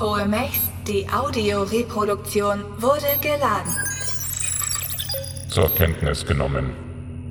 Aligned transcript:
Hohe 0.00 0.26
Mechs, 0.26 0.70
die 0.86 1.08
Audioreproduktion 1.08 2.60
wurde 2.76 3.18
geladen. 3.20 3.74
Zur 5.48 5.74
Kenntnis 5.74 6.24
genommen. 6.24 6.70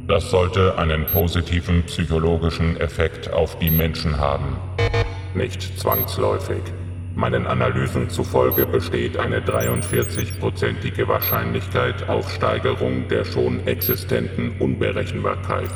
Das 0.06 0.30
sollte 0.30 0.78
einen 0.78 1.06
positiven 1.06 1.84
psychologischen 1.84 2.76
Effekt 2.82 3.32
auf 3.32 3.58
die 3.60 3.72
Menschen 3.72 4.18
haben. 4.18 4.58
Nicht 5.34 5.80
zwangsläufig. 5.80 6.62
Meinen 7.16 7.48
Analysen 7.48 8.10
zufolge 8.10 8.66
besteht 8.66 9.18
eine 9.18 9.40
43-prozentige 9.40 11.08
Wahrscheinlichkeit 11.08 12.10
auf 12.10 12.30
Steigerung 12.30 13.08
der 13.08 13.24
schon 13.24 13.66
existenten 13.66 14.60
Unberechenbarkeit. 14.60 15.72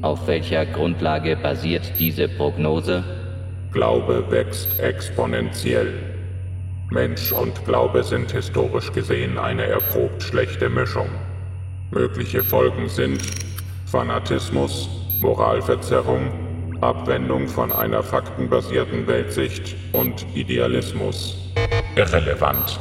Auf 0.00 0.26
welcher 0.26 0.64
Grundlage 0.64 1.36
basiert 1.36 1.92
diese 1.98 2.28
Prognose? 2.28 3.21
Glaube 3.72 4.30
wächst 4.30 4.78
exponentiell. 4.80 5.94
Mensch 6.90 7.32
und 7.32 7.64
Glaube 7.64 8.04
sind 8.04 8.30
historisch 8.30 8.92
gesehen 8.92 9.38
eine 9.38 9.64
erprobt 9.64 10.22
schlechte 10.22 10.68
Mischung. 10.68 11.08
Mögliche 11.90 12.42
Folgen 12.42 12.90
sind 12.90 13.22
Fanatismus, 13.86 14.90
Moralverzerrung, 15.22 16.30
Abwendung 16.82 17.48
von 17.48 17.72
einer 17.72 18.02
faktenbasierten 18.02 19.06
Weltsicht 19.06 19.74
und 19.92 20.26
Idealismus. 20.34 21.38
Irrelevant. 21.96 22.78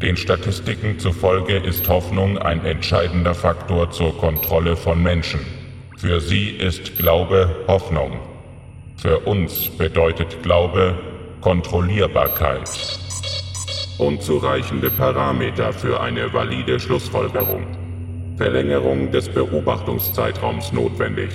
Den 0.00 0.16
Statistiken 0.16 0.98
zufolge 0.98 1.56
ist 1.56 1.86
Hoffnung 1.88 2.38
ein 2.38 2.64
entscheidender 2.64 3.34
Faktor 3.34 3.90
zur 3.90 4.16
Kontrolle 4.16 4.76
von 4.76 5.02
Menschen. 5.02 5.40
Für 5.98 6.20
sie 6.20 6.48
ist 6.48 6.96
Glaube 6.96 7.64
Hoffnung. 7.68 8.33
Für 8.96 9.18
uns 9.20 9.68
bedeutet 9.68 10.42
Glaube 10.42 10.98
Kontrollierbarkeit. 11.40 12.70
Unzureichende 13.98 14.90
Parameter 14.90 15.72
für 15.72 16.00
eine 16.00 16.32
valide 16.32 16.80
Schlussfolgerung. 16.80 17.66
Verlängerung 18.36 19.12
des 19.12 19.28
Beobachtungszeitraums 19.28 20.72
notwendig. 20.72 21.30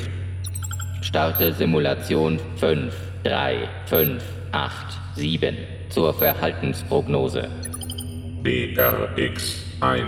Starte 1.01 1.53
Simulation 1.53 2.39
5, 2.57 2.93
3, 3.23 3.69
5, 3.85 4.23
8, 4.51 4.73
7 5.15 5.57
zur 5.89 6.13
Verhaltensprognose. 6.13 7.49
DRX1. 8.43 10.05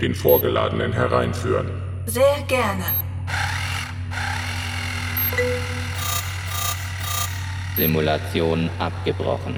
Den 0.00 0.14
vorgeladenen 0.14 0.92
hereinführen. 0.92 1.70
Sehr 2.06 2.42
gerne. 2.46 2.84
Simulation 7.78 8.68
abgebrochen. 8.80 9.54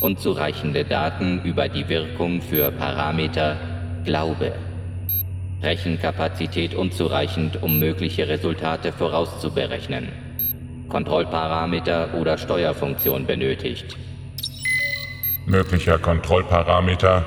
Unzureichende 0.00 0.84
Daten 0.84 1.42
über 1.42 1.68
die 1.68 1.88
Wirkung 1.88 2.40
für 2.40 2.70
Parameter 2.70 3.56
Glaube. 4.04 4.52
Rechenkapazität 5.60 6.76
unzureichend, 6.76 7.60
um 7.64 7.80
mögliche 7.80 8.28
Resultate 8.28 8.92
vorauszuberechnen. 8.92 10.08
Kontrollparameter 10.88 12.14
oder 12.14 12.38
Steuerfunktion 12.38 13.26
benötigt. 13.26 13.96
Möglicher 15.46 15.98
Kontrollparameter 15.98 17.24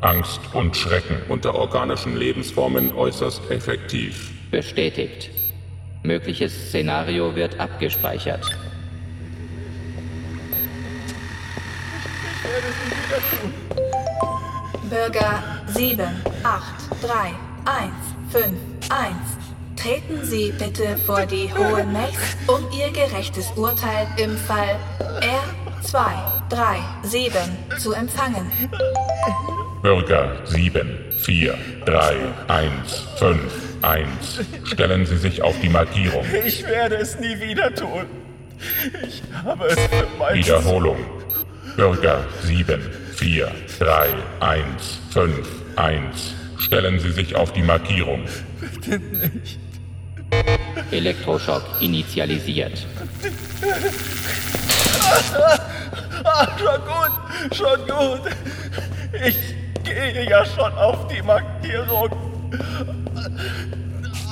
Angst 0.00 0.40
und 0.52 0.76
Schrecken 0.76 1.16
unter 1.28 1.56
organischen 1.56 2.16
Lebensformen 2.16 2.92
äußerst 2.94 3.50
effektiv. 3.50 4.30
Bestätigt. 4.52 5.30
Mögliches 6.04 6.68
Szenario 6.68 7.34
wird 7.34 7.58
abgespeichert. 7.58 8.56
Bürger 14.88 15.42
7, 15.66 16.00
8, 16.44 16.62
3, 17.02 17.34
1, 17.64 17.92
5, 18.30 18.46
1. 18.88 19.14
Treten 19.76 20.24
Sie 20.24 20.52
bitte 20.52 20.96
vor 21.06 21.26
die 21.26 21.52
Hohe 21.52 21.84
Mechs, 21.84 22.36
um 22.46 22.64
Ihr 22.70 22.90
gerechtes 22.92 23.50
Urteil 23.56 24.06
im 24.16 24.36
Fall 24.36 24.76
R237 25.82 27.78
zu 27.78 27.92
empfangen. 27.92 28.50
Bürger 29.82 30.36
7, 30.44 30.96
4, 31.18 31.58
3, 31.86 32.16
1, 32.46 32.70
5, 33.16 33.40
1. 33.82 34.40
Stellen 34.64 35.06
Sie 35.06 35.16
sich 35.16 35.42
auf 35.42 35.58
die 35.60 35.68
Markierung. 35.68 36.24
Ich 36.44 36.64
werde 36.64 36.96
es 36.96 37.18
nie 37.18 37.40
wieder 37.40 37.74
tun. 37.74 38.06
Ich 39.08 39.22
habe 39.44 39.66
es 39.66 39.80
für 39.80 40.06
mein 40.18 40.38
Wiederholung. 40.38 40.98
Bürger 41.76 42.24
7, 42.42 42.80
4, 43.20 43.52
3, 43.78 44.14
1, 44.40 44.98
5, 45.10 45.46
1. 45.76 46.34
Stellen 46.56 46.98
Sie 46.98 47.12
sich 47.12 47.36
auf 47.36 47.52
die 47.52 47.60
Markierung. 47.60 48.24
Bitte 48.58 48.98
nicht. 48.98 49.58
Elektroschock 50.90 51.62
initialisiert. 51.80 52.86
Ah, 56.24 56.48
schon 56.58 56.80
gut, 56.86 57.54
schon 57.54 57.80
gut. 57.86 58.32
Ich 59.26 59.36
gehe 59.84 60.26
ja 60.26 60.42
schon 60.46 60.72
auf 60.72 61.06
die 61.08 61.20
Markierung. 61.20 62.10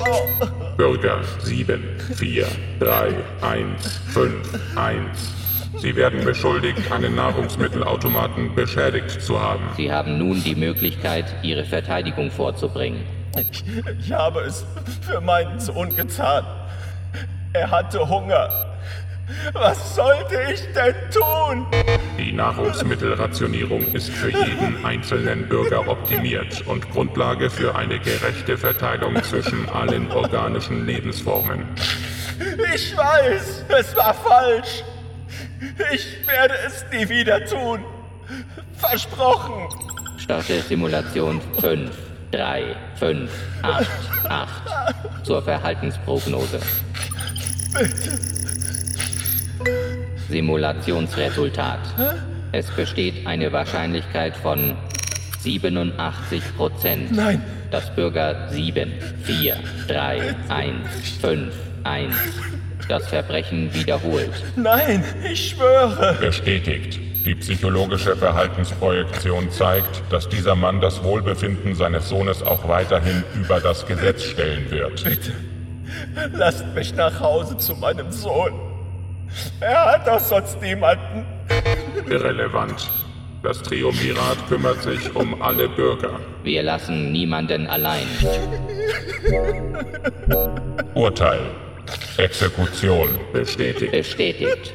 Oh. 0.00 0.46
Bürger 0.78 1.20
7, 1.40 1.82
4, 2.16 2.46
3, 2.80 3.14
1, 3.42 4.00
5, 4.14 4.32
1. 4.76 5.37
Sie 5.76 5.94
werden 5.94 6.24
beschuldigt, 6.24 6.90
einen 6.90 7.14
Nahrungsmittelautomaten 7.14 8.54
beschädigt 8.54 9.20
zu 9.20 9.40
haben. 9.40 9.62
Sie 9.76 9.92
haben 9.92 10.18
nun 10.18 10.42
die 10.42 10.54
Möglichkeit, 10.54 11.26
Ihre 11.42 11.64
Verteidigung 11.64 12.30
vorzubringen. 12.30 13.04
Ich, 13.38 13.64
ich 14.00 14.12
habe 14.12 14.40
es 14.40 14.64
für 15.02 15.20
meinen 15.20 15.60
Sohn 15.60 15.94
getan. 15.94 16.44
Er 17.52 17.70
hatte 17.70 18.08
Hunger. 18.08 18.48
Was 19.52 19.94
sollte 19.94 20.38
ich 20.52 20.60
denn 20.72 20.94
tun? 21.10 21.66
Die 22.18 22.32
Nahrungsmittelrationierung 22.32 23.82
ist 23.88 24.10
für 24.10 24.30
jeden 24.30 24.84
einzelnen 24.84 25.48
Bürger 25.48 25.86
optimiert 25.86 26.66
und 26.66 26.90
Grundlage 26.90 27.50
für 27.50 27.74
eine 27.76 27.98
gerechte 27.98 28.56
Verteilung 28.56 29.22
zwischen 29.22 29.68
allen 29.68 30.10
organischen 30.10 30.86
Lebensformen. 30.86 31.66
Ich 32.74 32.96
weiß, 32.96 33.64
es 33.68 33.96
war 33.96 34.14
falsch. 34.14 34.82
Ich 35.92 36.26
werde 36.26 36.54
es 36.66 36.84
nie 36.92 37.08
wieder 37.08 37.44
tun. 37.44 37.84
Versprochen. 38.76 39.68
Starte 40.18 40.60
Simulation 40.62 41.40
5, 41.60 41.90
3, 42.30 42.76
5, 42.96 43.30
8, 43.62 43.86
8 44.28 44.48
zur 45.24 45.42
Verhaltensprognose. 45.42 46.60
Bitte. 47.72 48.18
Simulationsresultat. 50.28 51.80
Es 52.52 52.70
besteht 52.70 53.26
eine 53.26 53.52
Wahrscheinlichkeit 53.52 54.36
von 54.36 54.76
87 55.40 56.42
Prozent, 56.56 57.12
Nein. 57.12 57.42
dass 57.70 57.94
Bürger 57.94 58.48
7, 58.50 58.92
4, 59.22 59.56
3, 59.88 60.36
1, 60.48 60.88
5, 61.20 61.54
1 61.84 62.14
das 62.86 63.08
Verbrechen 63.08 63.72
wiederholt. 63.74 64.30
Nein, 64.56 65.04
ich 65.30 65.50
schwöre. 65.50 66.16
Bestätigt. 66.20 67.00
Die 67.24 67.34
psychologische 67.34 68.16
Verhaltensprojektion 68.16 69.50
zeigt, 69.50 70.02
dass 70.10 70.28
dieser 70.28 70.54
Mann 70.54 70.80
das 70.80 71.02
Wohlbefinden 71.02 71.74
seines 71.74 72.08
Sohnes 72.08 72.42
auch 72.42 72.66
weiterhin 72.68 73.22
über 73.34 73.60
das 73.60 73.84
Gesetz 73.86 74.22
stellen 74.22 74.70
wird. 74.70 75.04
Bitte. 75.04 75.32
Lasst 76.32 76.64
mich 76.74 76.94
nach 76.94 77.20
Hause 77.20 77.58
zu 77.58 77.74
meinem 77.74 78.10
Sohn. 78.12 78.52
Er 79.60 79.92
hat 79.92 80.06
doch 80.06 80.20
sonst 80.20 80.60
niemanden. 80.62 81.26
Irrelevant. 82.08 82.88
Das 83.42 83.62
Triumvirat 83.62 84.48
kümmert 84.48 84.82
sich 84.82 85.14
um 85.14 85.40
alle 85.42 85.68
Bürger. 85.68 86.18
Wir 86.42 86.62
lassen 86.62 87.12
niemanden 87.12 87.66
allein. 87.66 88.06
Urteil. 90.94 91.40
Exekution. 92.16 93.18
Bestätigt. 93.32 93.92
Bestätigt. 93.92 94.72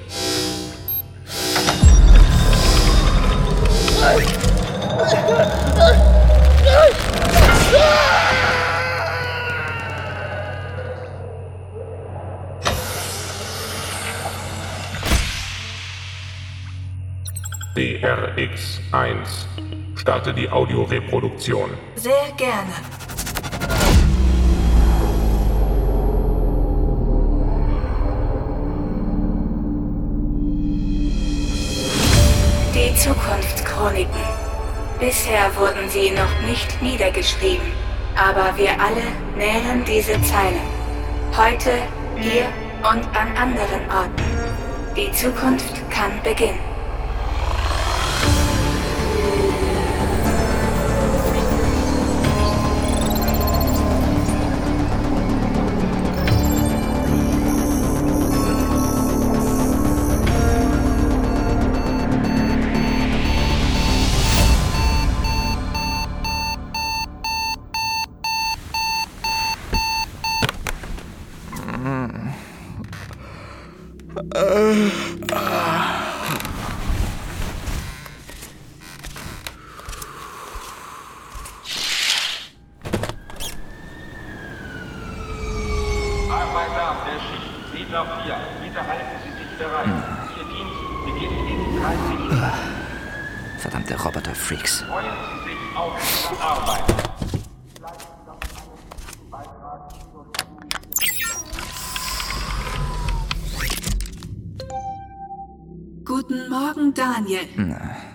DRX1. 17.75 19.48
Starte 19.95 20.33
die 20.33 20.50
Audioreproduktion. 20.50 21.71
Sehr 21.95 22.13
gerne. 22.38 22.74
Zukunftschroniken. 33.04 34.24
Bisher 34.98 35.54
wurden 35.58 35.90
sie 35.90 36.12
noch 36.12 36.48
nicht 36.48 36.82
niedergeschrieben, 36.82 37.66
aber 38.16 38.56
wir 38.56 38.80
alle 38.80 39.04
nähren 39.36 39.84
diese 39.84 40.14
Zeilen. 40.22 40.62
Heute, 41.36 41.72
hier 42.18 42.46
und 42.80 43.04
an 43.14 43.36
anderen 43.36 43.82
Orten. 43.90 44.24
Die 44.96 45.12
Zukunft 45.12 45.74
kann 45.92 46.14
beginnen. 46.24 46.60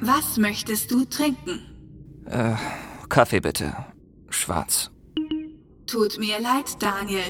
Was 0.00 0.36
möchtest 0.36 0.90
du 0.90 1.04
trinken? 1.04 1.60
Kaffee 3.08 3.40
bitte. 3.40 3.74
Schwarz. 4.30 4.90
Tut 5.86 6.18
mir 6.18 6.38
leid, 6.40 6.80
Daniel. 6.80 7.22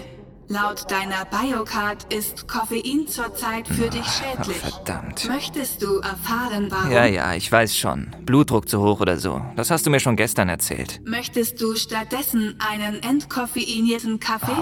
Laut 0.51 0.91
deiner 0.91 1.27
Biocard 1.27 2.11
ist 2.13 2.49
Koffein 2.49 3.07
zurzeit 3.07 3.69
für 3.69 3.91
dich 3.91 4.07
schädlich. 4.07 4.57
verdammt. 4.57 5.29
Möchtest 5.29 5.83
du 5.83 5.99
erfahren, 5.99 6.69
warum? 6.71 6.91
Ja, 6.91 7.05
ja, 7.05 7.35
ich 7.35 7.53
weiß 7.53 7.77
schon. 7.77 8.17
Blutdruck 8.23 8.67
zu 8.67 8.81
hoch 8.81 9.01
oder 9.03 9.19
so. 9.19 9.43
Das 9.57 9.71
hast 9.71 9.85
du 9.85 9.91
mir 9.91 10.01
schon 10.01 10.17
gestern 10.17 10.49
erzählt. 10.49 11.01
Möchtest 11.05 11.61
du 11.61 11.77
stattdessen 11.77 12.59
einen 12.67 13.03
entkoffeinierten 13.03 14.21
Kaffee? 14.21 14.57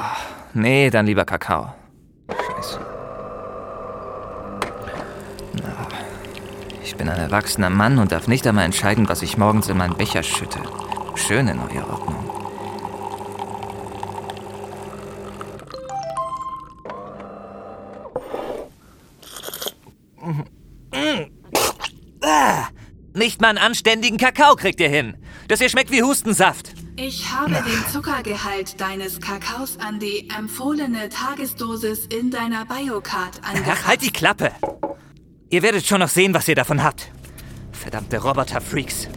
Nee, 0.55 0.91
dann 0.91 1.07
lieber 1.07 1.25
Kakao. 1.25 1.73
Scheiße. 2.29 2.81
Ich 6.87 6.95
bin 6.95 7.09
ein 7.09 7.19
erwachsener 7.19 7.69
Mann 7.69 7.99
und 7.99 8.13
darf 8.13 8.29
nicht 8.29 8.47
einmal 8.47 8.65
entscheiden, 8.65 9.09
was 9.09 9.23
ich 9.23 9.37
morgens 9.37 9.69
in 9.69 9.77
meinen 9.77 9.97
Becher 9.97 10.23
schütte. 10.23 10.61
Schöne 11.17 11.55
neue 11.55 11.85
Ordnung. 11.85 12.17
Nicht 23.15 23.41
mal 23.41 23.49
einen 23.49 23.59
anständigen 23.59 24.19
Kakao 24.19 24.55
kriegt 24.55 24.79
ihr 24.79 24.89
hin. 24.89 25.17
Das 25.49 25.59
hier 25.59 25.69
schmeckt 25.69 25.91
wie 25.91 26.03
Hustensaft. 26.03 26.75
Ich 26.97 27.31
habe 27.31 27.53
den 27.53 27.87
Zuckergehalt 27.93 28.81
deines 28.81 29.21
Kakaos 29.21 29.79
an 29.79 29.99
die 29.99 30.31
empfohlene 30.37 31.09
Tagesdosis 31.09 32.07
in 32.07 32.31
deiner 32.31 32.65
Biocard 32.65 33.41
Ach, 33.43 33.51
angepasst. 33.51 33.87
halt 33.87 34.03
die 34.03 34.13
Klappe. 34.13 34.53
Ihr 35.49 35.63
werdet 35.63 35.87
schon 35.87 36.01
noch 36.01 36.09
sehen, 36.09 36.35
was 36.35 36.49
ihr 36.49 36.57
davon 36.57 36.83
habt. 36.83 37.13
Verdammte 37.71 38.21
Roboter-Freaks. 38.21 39.09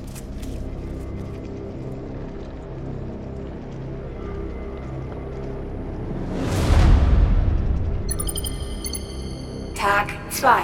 Tag 9.76 10.10
2, 10.30 10.62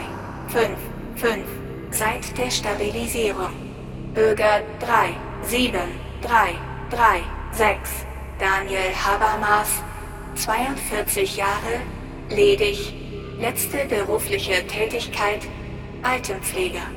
5, 0.50 0.70
5. 1.16 1.44
Seit 1.90 2.38
der 2.38 2.52
Stabilisierung. 2.52 3.50
Bürger 4.14 4.62
3, 4.80 5.16
7, 5.42 5.80
3, 6.22 6.56
3, 6.92 7.24
6. 7.54 7.90
Daniel 8.38 8.94
Habermas, 8.94 9.82
42 10.36 11.38
Jahre, 11.38 11.80
ledig, 12.30 13.05
letzte 13.40 13.86
berufliche 13.86 14.66
Tätigkeit, 14.68 15.42
Altenpfleger. 16.04 16.88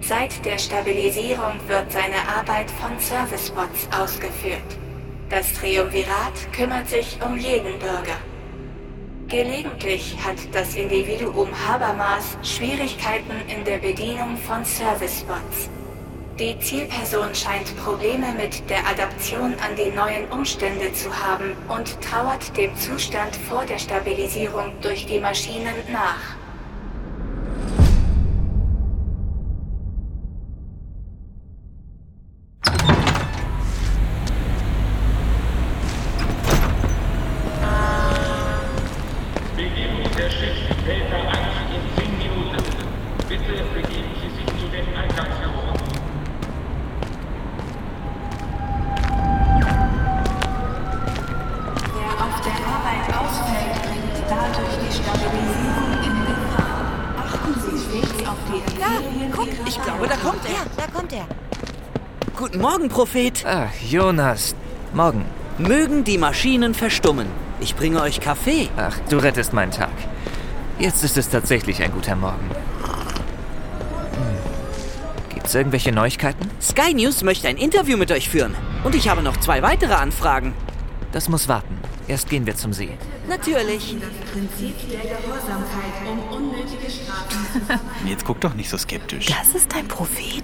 Seit 0.00 0.44
der 0.44 0.58
Stabilisierung 0.58 1.60
wird 1.66 1.92
seine 1.92 2.16
Arbeit 2.36 2.70
von 2.70 2.98
Servicebots 2.98 3.88
ausgeführt. 3.92 4.78
Das 5.28 5.52
Triumvirat 5.54 6.52
kümmert 6.52 6.88
sich 6.88 7.18
um 7.24 7.36
jeden 7.36 7.78
Bürger. 7.78 8.16
Gelegentlich 9.28 10.16
hat 10.24 10.38
das 10.52 10.74
Individuum 10.74 11.48
Habermas 11.68 12.36
Schwierigkeiten 12.42 13.36
in 13.46 13.64
der 13.64 13.78
Bedienung 13.78 14.36
von 14.38 14.64
Servicebots. 14.64 15.68
Die 16.40 16.58
Zielperson 16.58 17.34
scheint 17.34 17.76
Probleme 17.76 18.32
mit 18.32 18.70
der 18.70 18.78
Adaption 18.86 19.52
an 19.62 19.76
die 19.76 19.94
neuen 19.94 20.26
Umstände 20.30 20.90
zu 20.94 21.10
haben 21.14 21.54
und 21.68 22.00
trauert 22.00 22.56
dem 22.56 22.74
Zustand 22.76 23.36
vor 23.36 23.66
der 23.66 23.78
Stabilisierung 23.78 24.72
durch 24.80 25.04
die 25.04 25.20
Maschinen 25.20 25.74
nach. 25.92 26.39
Prophet. 63.00 63.46
Ah, 63.46 63.70
Jonas. 63.88 64.54
Morgen. 64.92 65.24
Mögen 65.56 66.04
die 66.04 66.18
Maschinen 66.18 66.74
verstummen. 66.74 67.28
Ich 67.58 67.74
bringe 67.74 68.02
euch 68.02 68.20
Kaffee. 68.20 68.68
Ach, 68.76 68.94
du 69.08 69.16
rettest 69.16 69.54
meinen 69.54 69.72
Tag. 69.72 69.88
Jetzt 70.78 71.02
ist 71.02 71.16
es 71.16 71.30
tatsächlich 71.30 71.82
ein 71.82 71.92
guter 71.92 72.14
Morgen. 72.14 72.50
Hm. 74.12 75.30
Gibt's 75.32 75.54
irgendwelche 75.54 75.92
Neuigkeiten? 75.92 76.50
Sky 76.60 76.92
News 76.92 77.22
möchte 77.22 77.48
ein 77.48 77.56
Interview 77.56 77.96
mit 77.96 78.12
euch 78.12 78.28
führen. 78.28 78.54
Und 78.84 78.94
ich 78.94 79.08
habe 79.08 79.22
noch 79.22 79.38
zwei 79.38 79.62
weitere 79.62 79.94
Anfragen. 79.94 80.52
Das 81.12 81.30
muss 81.30 81.48
warten. 81.48 81.78
Erst 82.06 82.28
gehen 82.28 82.44
wir 82.44 82.56
zum 82.56 82.74
See. 82.74 82.90
Natürlich. 83.26 83.96
Das 83.98 84.30
Prinzip 84.30 84.74
der 84.90 85.00
Gehorsamkeit, 85.00 85.94
um 86.06 86.18
unnötige 86.36 86.90
Strafen 86.90 87.80
Jetzt 88.04 88.26
guck 88.26 88.42
doch 88.42 88.52
nicht 88.52 88.68
so 88.68 88.76
skeptisch. 88.76 89.24
Das 89.24 89.54
ist 89.54 89.74
ein 89.74 89.88
Prophet. 89.88 90.39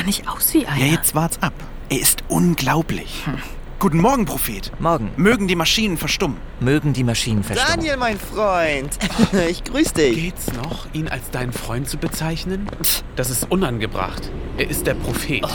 Gar 0.00 0.06
nicht 0.06 0.26
aus 0.26 0.54
wie 0.54 0.64
einer. 0.66 0.82
Ja, 0.82 0.92
jetzt 0.92 1.14
wart's 1.14 1.42
ab. 1.42 1.52
Er 1.90 2.00
ist 2.00 2.24
unglaublich. 2.28 3.22
Guten 3.78 3.98
Morgen, 3.98 4.24
Prophet. 4.24 4.72
Morgen. 4.80 5.10
Mögen 5.18 5.46
die 5.46 5.56
Maschinen 5.56 5.98
verstummen. 5.98 6.38
Mögen 6.58 6.94
die 6.94 7.04
Maschinen 7.04 7.44
verstummen. 7.44 7.80
Daniel, 7.80 7.98
mein 7.98 8.18
Freund. 8.18 8.96
Ich 9.50 9.62
grüße 9.62 9.92
dich. 9.92 10.14
Geht's 10.14 10.50
noch, 10.54 10.86
ihn 10.94 11.06
als 11.08 11.30
deinen 11.30 11.52
Freund 11.52 11.86
zu 11.86 11.98
bezeichnen? 11.98 12.66
Das 13.16 13.28
ist 13.28 13.50
unangebracht. 13.50 14.30
Er 14.56 14.70
ist 14.70 14.86
der 14.86 14.94
Prophet. 14.94 15.46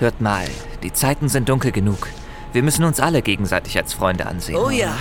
Hört 0.00 0.20
mal, 0.20 0.46
die 0.82 0.92
Zeiten 0.92 1.30
sind 1.30 1.48
dunkel 1.48 1.72
genug. 1.72 2.08
Wir 2.52 2.62
müssen 2.62 2.84
uns 2.84 3.00
alle 3.00 3.22
gegenseitig 3.22 3.78
als 3.78 3.94
Freunde 3.94 4.26
ansehen. 4.26 4.56
Oh 4.56 4.68
ja. 4.68 4.94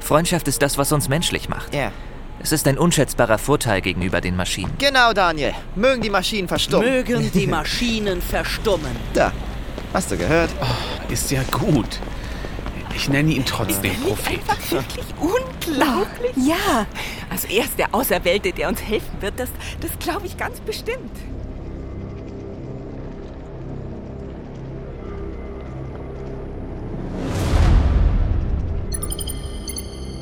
Freundschaft 0.00 0.48
ist 0.48 0.62
das, 0.62 0.78
was 0.78 0.90
uns 0.90 1.08
menschlich 1.08 1.48
macht. 1.48 1.72
Ja. 1.72 1.92
Es 2.40 2.52
ist 2.52 2.66
ein 2.66 2.76
unschätzbarer 2.78 3.38
Vorteil 3.38 3.80
gegenüber 3.80 4.20
den 4.20 4.36
Maschinen. 4.36 4.72
Genau, 4.78 5.12
Daniel. 5.12 5.54
Mögen 5.76 6.02
die 6.02 6.10
Maschinen 6.10 6.48
verstummen. 6.48 6.88
Mögen 6.88 7.30
die 7.32 7.46
Maschinen 7.58 8.20
verstummen. 8.20 8.96
Da. 9.14 9.32
Hast 9.92 10.10
du 10.10 10.16
gehört? 10.16 10.50
Ist 11.08 11.30
ja 11.30 11.42
gut. 11.50 11.98
Ich 12.94 13.08
nenne 13.08 13.32
ihn 13.32 13.44
trotzdem 13.44 13.94
Prophet. 14.02 14.40
Wirklich 14.70 15.04
unglaublich. 15.20 16.32
Ja, 16.36 16.86
also 17.30 17.48
er 17.48 17.64
ist 17.64 17.78
der 17.78 17.94
Auserwählte, 17.94 18.52
der 18.52 18.68
uns 18.68 18.82
helfen 18.82 19.20
wird. 19.20 19.34
Das, 19.38 19.48
das 19.80 19.90
glaube 19.98 20.26
ich 20.26 20.36
ganz 20.36 20.60
bestimmt. 20.60 21.10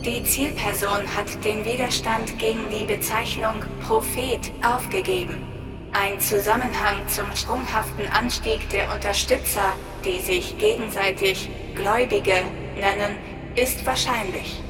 Die 0.05 0.25
Zielperson 0.25 1.15
hat 1.15 1.45
den 1.45 1.63
Widerstand 1.63 2.39
gegen 2.39 2.71
die 2.71 2.87
Bezeichnung 2.87 3.63
Prophet 3.87 4.51
aufgegeben. 4.63 5.47
Ein 5.93 6.19
Zusammenhang 6.19 7.07
zum 7.07 7.27
sprunghaften 7.37 8.07
Anstieg 8.11 8.67
der 8.71 8.91
Unterstützer, 8.95 9.75
die 10.03 10.19
sich 10.21 10.57
gegenseitig 10.57 11.51
Gläubige 11.75 12.45
nennen, 12.77 13.19
ist 13.57 13.85
wahrscheinlich. 13.85 14.63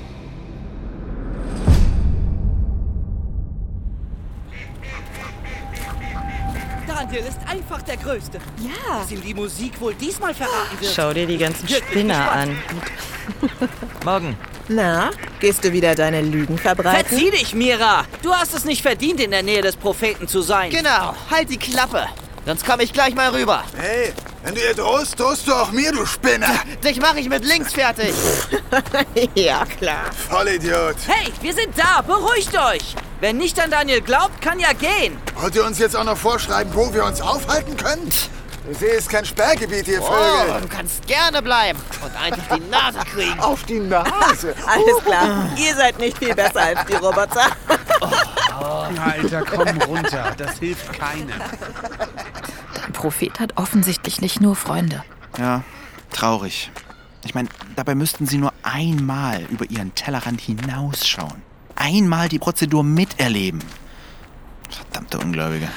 Daniel 6.89 7.23
ist 7.23 7.39
einfach 7.49 7.83
der 7.83 7.99
Größte. 7.99 8.39
Ja. 8.59 8.99
Dass 8.99 9.13
ihm 9.13 9.23
die 9.23 9.35
Musik 9.35 9.81
wohl 9.81 9.95
diesmal 9.95 10.35
verraten 10.35 10.81
wird. 10.81 10.93
Schau 10.93 11.13
dir 11.13 11.29
die 11.29 11.39
ganzen 11.39 11.69
Spinner 11.69 12.33
an. 12.33 12.59
Morgen. 14.05 14.37
Na, 14.73 15.11
gehst 15.41 15.65
du 15.65 15.73
wieder 15.73 15.97
deine 15.97 16.23
Lügen 16.23 16.57
verbreiten? 16.57 17.09
Verzieh 17.09 17.33
dich, 17.33 17.55
Mira! 17.55 18.05
Du 18.23 18.33
hast 18.33 18.55
es 18.55 18.65
nicht 18.65 18.83
verdient, 18.83 19.19
in 19.19 19.33
der 19.33 19.43
Nähe 19.43 19.63
des 19.63 19.75
Propheten 19.75 20.29
zu 20.29 20.43
sein. 20.43 20.71
Genau, 20.71 21.13
halt 21.29 21.51
die 21.51 21.57
Klappe. 21.57 22.07
Sonst 22.47 22.65
komme 22.65 22.85
ich 22.85 22.93
gleich 22.93 23.17
mal 23.17 23.31
rüber. 23.31 23.65
Hey, 23.77 24.13
wenn 24.45 24.55
du 24.55 24.61
ihr 24.61 24.75
drohst, 24.75 25.19
drohst 25.19 25.49
du 25.49 25.55
auch 25.55 25.73
mir, 25.73 25.91
du 25.91 26.07
Spinner. 26.07 26.55
Dich 26.85 27.01
mache 27.01 27.19
ich 27.19 27.29
mit 27.29 27.45
links 27.45 27.73
fertig. 27.73 28.15
ja, 29.35 29.65
klar. 29.65 30.05
Vollidiot. 30.29 30.95
Hey, 31.05 31.33
wir 31.43 31.53
sind 31.53 31.77
da! 31.77 32.03
Beruhigt 32.03 32.57
euch! 32.57 32.95
Wer 33.19 33.33
nicht 33.33 33.59
an 33.59 33.73
Daniel 33.73 34.01
glaubt, 34.03 34.41
kann 34.41 34.61
ja 34.61 34.73
gehen. 34.73 35.19
Wollt 35.35 35.57
ihr 35.57 35.65
uns 35.65 35.81
jetzt 35.81 35.97
auch 35.97 36.05
noch 36.05 36.17
vorschreiben, 36.17 36.73
wo 36.77 36.95
wir 36.95 37.05
uns 37.05 37.21
aufhalten 37.21 37.77
können? 37.77 38.09
Der 38.71 38.79
See 38.79 38.97
ist 38.97 39.09
kein 39.11 39.25
Sperrgebiet, 39.25 39.89
ihr 39.89 40.01
Oh, 40.01 40.05
Vögel. 40.07 40.61
du 40.61 40.69
kannst 40.69 41.05
gerne 41.09 41.43
bleiben 41.43 41.81
und 42.05 42.15
eigentlich 42.17 42.47
die 42.55 42.71
Nase 42.71 42.99
kriegen. 43.01 43.41
Auf 43.41 43.65
die 43.65 43.81
Nase. 43.81 44.55
Alles 44.65 45.05
klar. 45.05 45.49
Ihr 45.57 45.75
seid 45.75 45.99
nicht 45.99 46.17
viel 46.19 46.33
besser 46.37 46.61
als 46.61 46.85
die 46.87 46.95
Roboter. 46.95 47.47
Alter, 49.05 49.43
komm 49.43 49.83
runter. 49.83 50.35
Das 50.37 50.61
hilft 50.61 50.93
keinem. 50.93 51.33
Dein 52.81 52.93
Prophet 52.93 53.41
hat 53.41 53.57
offensichtlich 53.57 54.21
nicht 54.21 54.41
nur 54.41 54.55
Freunde. 54.55 55.03
Ja, 55.37 55.65
traurig. 56.13 56.71
Ich 57.25 57.35
meine, 57.35 57.49
dabei 57.75 57.97
müssten 57.97 58.27
sie 58.27 58.39
nur 58.39 58.53
einmal 58.63 59.43
über 59.51 59.69
ihren 59.69 59.97
Tellerrand 59.97 60.41
hinausschauen. 60.41 61.43
Einmal 61.75 62.29
die 62.29 62.39
Prozedur 62.39 62.85
miterleben. 62.85 63.65
Verdammte 64.71 65.19
Ungläubige. 65.19 65.69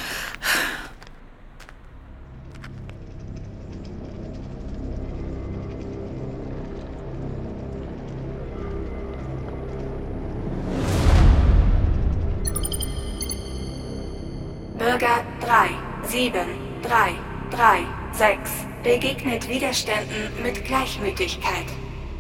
7, 16.14 16.46
3, 16.84 17.16
3, 17.50 17.88
6 18.12 18.52
begegnet 18.84 19.50
Widerständen 19.50 20.30
mit 20.44 20.64
Gleichmütigkeit. 20.64 21.66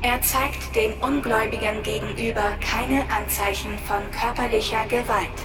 Er 0.01 0.19
zeigt 0.19 0.75
den 0.75 0.93
Ungläubigen 0.93 1.83
gegenüber 1.83 2.57
keine 2.59 3.03
Anzeichen 3.15 3.77
von 3.85 4.01
körperlicher 4.19 4.83
Gewalt. 4.87 5.37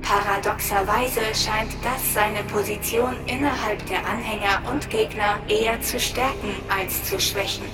Paradoxerweise 0.00 1.20
scheint 1.34 1.76
das 1.84 2.14
seine 2.14 2.42
Position 2.44 3.14
innerhalb 3.26 3.84
der 3.88 4.06
Anhänger 4.06 4.62
und 4.72 4.88
Gegner 4.88 5.38
eher 5.46 5.78
zu 5.82 6.00
stärken 6.00 6.54
als 6.74 7.04
zu 7.04 7.20
schwächen. 7.20 7.66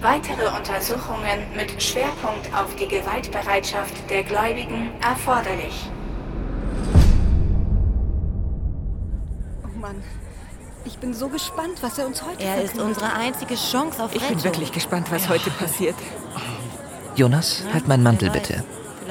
Weitere 0.00 0.48
Untersuchungen 0.56 1.44
mit 1.54 1.82
Schwerpunkt 1.82 2.50
auf 2.54 2.74
die 2.76 2.88
Gewaltbereitschaft 2.88 4.08
der 4.08 4.22
Gläubigen 4.22 4.92
erforderlich. 5.02 5.90
Mann. 9.86 10.02
Ich 10.84 10.98
bin 10.98 11.14
so 11.14 11.28
gespannt, 11.28 11.78
was 11.80 11.96
er 11.98 12.06
uns 12.06 12.22
heute 12.22 12.42
Er 12.42 12.56
ist 12.62 12.72
verkündet. 12.72 12.96
unsere 13.02 13.12
einzige 13.12 13.54
Chance 13.54 14.02
auf 14.02 14.14
Ich 14.14 14.22
Rettung. 14.22 14.36
bin 14.36 14.44
wirklich 14.44 14.72
gespannt, 14.72 15.06
was 15.10 15.28
heute 15.28 15.50
passiert. 15.50 15.94
Jonas, 17.14 17.62
halt 17.72 17.86
meinen 17.88 18.02
Mantel 18.02 18.30
bitte. 18.30 18.64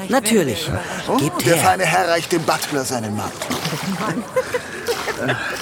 Natürlich. 0.10 0.70
Oh, 1.08 1.15
Gebt 1.17 1.46
der 1.46 1.55
her. 1.55 1.63
feine 1.63 1.86
Herr 1.86 2.10
reicht 2.10 2.32
dem 2.34 2.44
Butler 2.44 2.84
seinen 2.84 3.15
Mantel. 3.15 3.55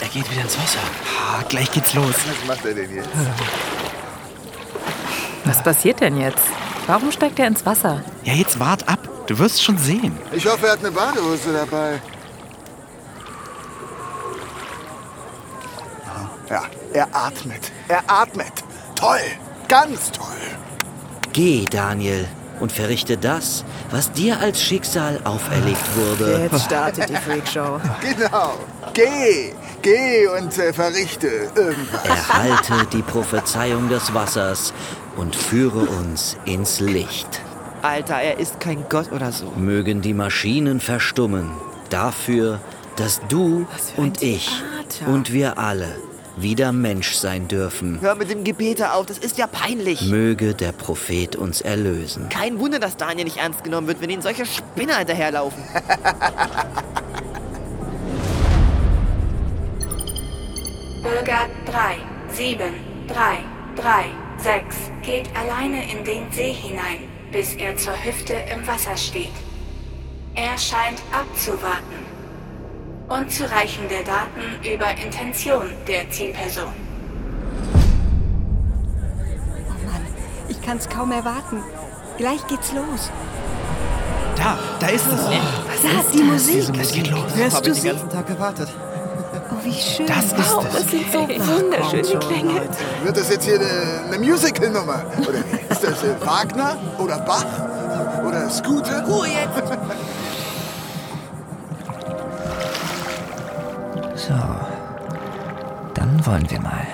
Er 0.01 0.07
geht 0.09 0.29
wieder 0.31 0.41
ins 0.41 0.57
Wasser. 0.57 0.79
Ah, 1.19 1.43
gleich 1.47 1.71
geht's 1.71 1.93
los. 1.93 2.15
Was 2.15 2.47
macht 2.47 2.65
er 2.65 2.73
denn 2.73 2.93
jetzt? 2.95 3.09
Was 5.45 5.61
passiert 5.63 5.99
denn 6.01 6.19
jetzt? 6.19 6.43
Warum 6.87 7.11
steigt 7.11 7.37
er 7.39 7.47
ins 7.47 7.63
Wasser? 7.65 8.03
Ja, 8.23 8.33
jetzt 8.33 8.59
wart 8.59 8.87
ab. 8.89 9.07
Du 9.27 9.37
wirst 9.37 9.63
schon 9.63 9.77
sehen. 9.77 10.17
Ich 10.31 10.45
hoffe, 10.47 10.65
er 10.65 10.71
hat 10.73 10.79
eine 10.79 10.91
Badehose 10.91 11.53
dabei. 11.53 12.01
Ja, 16.49 16.63
er 16.93 17.07
atmet. 17.11 17.71
Er 17.87 18.03
atmet. 18.07 18.51
Toll. 18.95 19.19
Ganz 19.67 20.11
toll. 20.11 20.25
Geh, 21.31 21.65
Daniel, 21.69 22.27
und 22.59 22.71
verrichte 22.71 23.17
das, 23.17 23.65
was 23.91 24.11
dir 24.11 24.39
als 24.39 24.61
Schicksal 24.61 25.19
auferlegt 25.23 25.83
wurde. 25.95 26.49
Jetzt 26.51 26.65
startet 26.65 27.09
die 27.09 27.15
Freakshow. 27.15 27.79
Genau. 28.01 28.53
Geh. 28.93 29.53
Geh 29.81 30.27
und 30.27 30.57
äh, 30.57 30.71
verrichte 30.71 31.27
irgendwas. 31.55 32.03
Erhalte 32.05 32.85
die 32.93 33.01
Prophezeiung 33.01 33.89
des 33.89 34.13
Wassers 34.13 34.73
und 35.17 35.35
führe 35.35 35.79
uns 35.79 36.37
ins 36.45 36.79
Licht. 36.79 37.41
Alter, 37.81 38.15
er 38.21 38.39
ist 38.39 38.59
kein 38.61 38.85
Gott 38.87 39.11
oder 39.11 39.31
so. 39.33 39.51
Mögen 39.57 40.01
die 40.01 40.13
Maschinen 40.13 40.79
verstummen, 40.79 41.51
dafür, 41.89 42.59
dass 42.95 43.19
du 43.27 43.67
und 43.97 44.21
ich 44.21 44.49
Theater. 44.87 45.11
und 45.11 45.33
wir 45.33 45.57
alle 45.57 45.97
wieder 46.35 46.71
Mensch 46.71 47.13
sein 47.13 47.47
dürfen. 47.47 47.99
Hör 48.01 48.15
mit 48.15 48.29
dem 48.29 48.43
Gebete 48.43 48.93
auf, 48.93 49.05
das 49.05 49.17
ist 49.17 49.37
ja 49.37 49.47
peinlich. 49.47 50.01
Möge 50.01 50.53
der 50.53 50.71
Prophet 50.71 51.35
uns 51.35 51.61
erlösen. 51.61 52.29
Kein 52.29 52.59
Wunder, 52.59 52.79
dass 52.79 52.97
Daniel 52.97 53.25
nicht 53.25 53.37
ernst 53.37 53.63
genommen 53.63 53.87
wird, 53.87 54.01
wenn 54.01 54.09
ihnen 54.09 54.21
solche 54.21 54.45
Spinner 54.45 54.97
hinterherlaufen. 54.97 55.63
Bürger 61.03 61.47
3, 61.65 61.97
7, 62.33 62.73
3, 63.07 63.37
3, 63.75 64.05
6 64.37 64.75
geht 65.01 65.29
alleine 65.35 65.91
in 65.91 66.03
den 66.03 66.31
See 66.31 66.53
hinein, 66.53 66.99
bis 67.31 67.53
er 67.55 67.75
zur 67.77 67.93
Hüfte 68.03 68.33
im 68.53 68.65
Wasser 68.67 68.97
steht. 68.97 69.31
Er 70.35 70.57
scheint 70.57 71.01
abzuwarten. 71.11 72.12
Unzureichende 73.13 73.97
Daten 74.03 74.73
über 74.73 74.89
Intention 74.97 75.69
der 75.87 76.09
Zielperson. 76.09 76.63
Oh 79.67 79.85
Mann, 79.85 80.01
ich 80.49 80.59
kann's 80.63 80.89
kaum 80.89 81.11
erwarten. 81.11 81.61
Gleich 82.17 82.45
geht's 82.47 82.71
los. 82.71 83.11
Da, 84.35 84.57
da 84.79 84.87
ist 84.87 85.05
es. 85.05 85.25
Was 85.25 86.05
ist 86.05 86.13
die 86.15 86.23
Musik? 86.23 86.81
Es 86.81 86.91
geht 86.91 87.11
los. 87.11 87.35
Hörst 87.35 87.57
Hab 87.57 87.63
du 87.63 87.71
ich 87.71 87.81
den 87.81 87.91
ganzen 87.91 88.09
Tag 88.09 88.25
gewartet. 88.25 88.69
Oh, 89.51 89.63
wie 89.63 89.73
schön. 89.73 90.07
Das 90.07 90.25
ist 90.25 90.55
wow, 90.55 90.65
es. 90.65 90.73
das 90.73 90.89
sind 90.89 91.11
so 91.11 91.19
wunderschöne 91.19 92.19
Klänge. 92.19 92.61
Wird 93.03 93.17
das 93.17 93.29
jetzt 93.29 93.45
hier 93.45 93.59
eine, 93.59 94.05
eine 94.07 94.17
Musical-Nummer? 94.17 95.03
Oder 95.19 95.43
ist 95.69 95.83
das 95.83 96.03
äh, 96.03 96.19
Wagner 96.25 96.77
oder 96.97 97.19
Bach 97.19 97.45
oder 98.27 98.49
Scooter? 98.49 99.03
Ruhe 99.05 99.27
jetzt! 99.27 99.61
So. 104.27 104.33
Dann 105.95 106.25
wollen 106.25 106.49
wir 106.49 106.61
mal. 106.61 106.87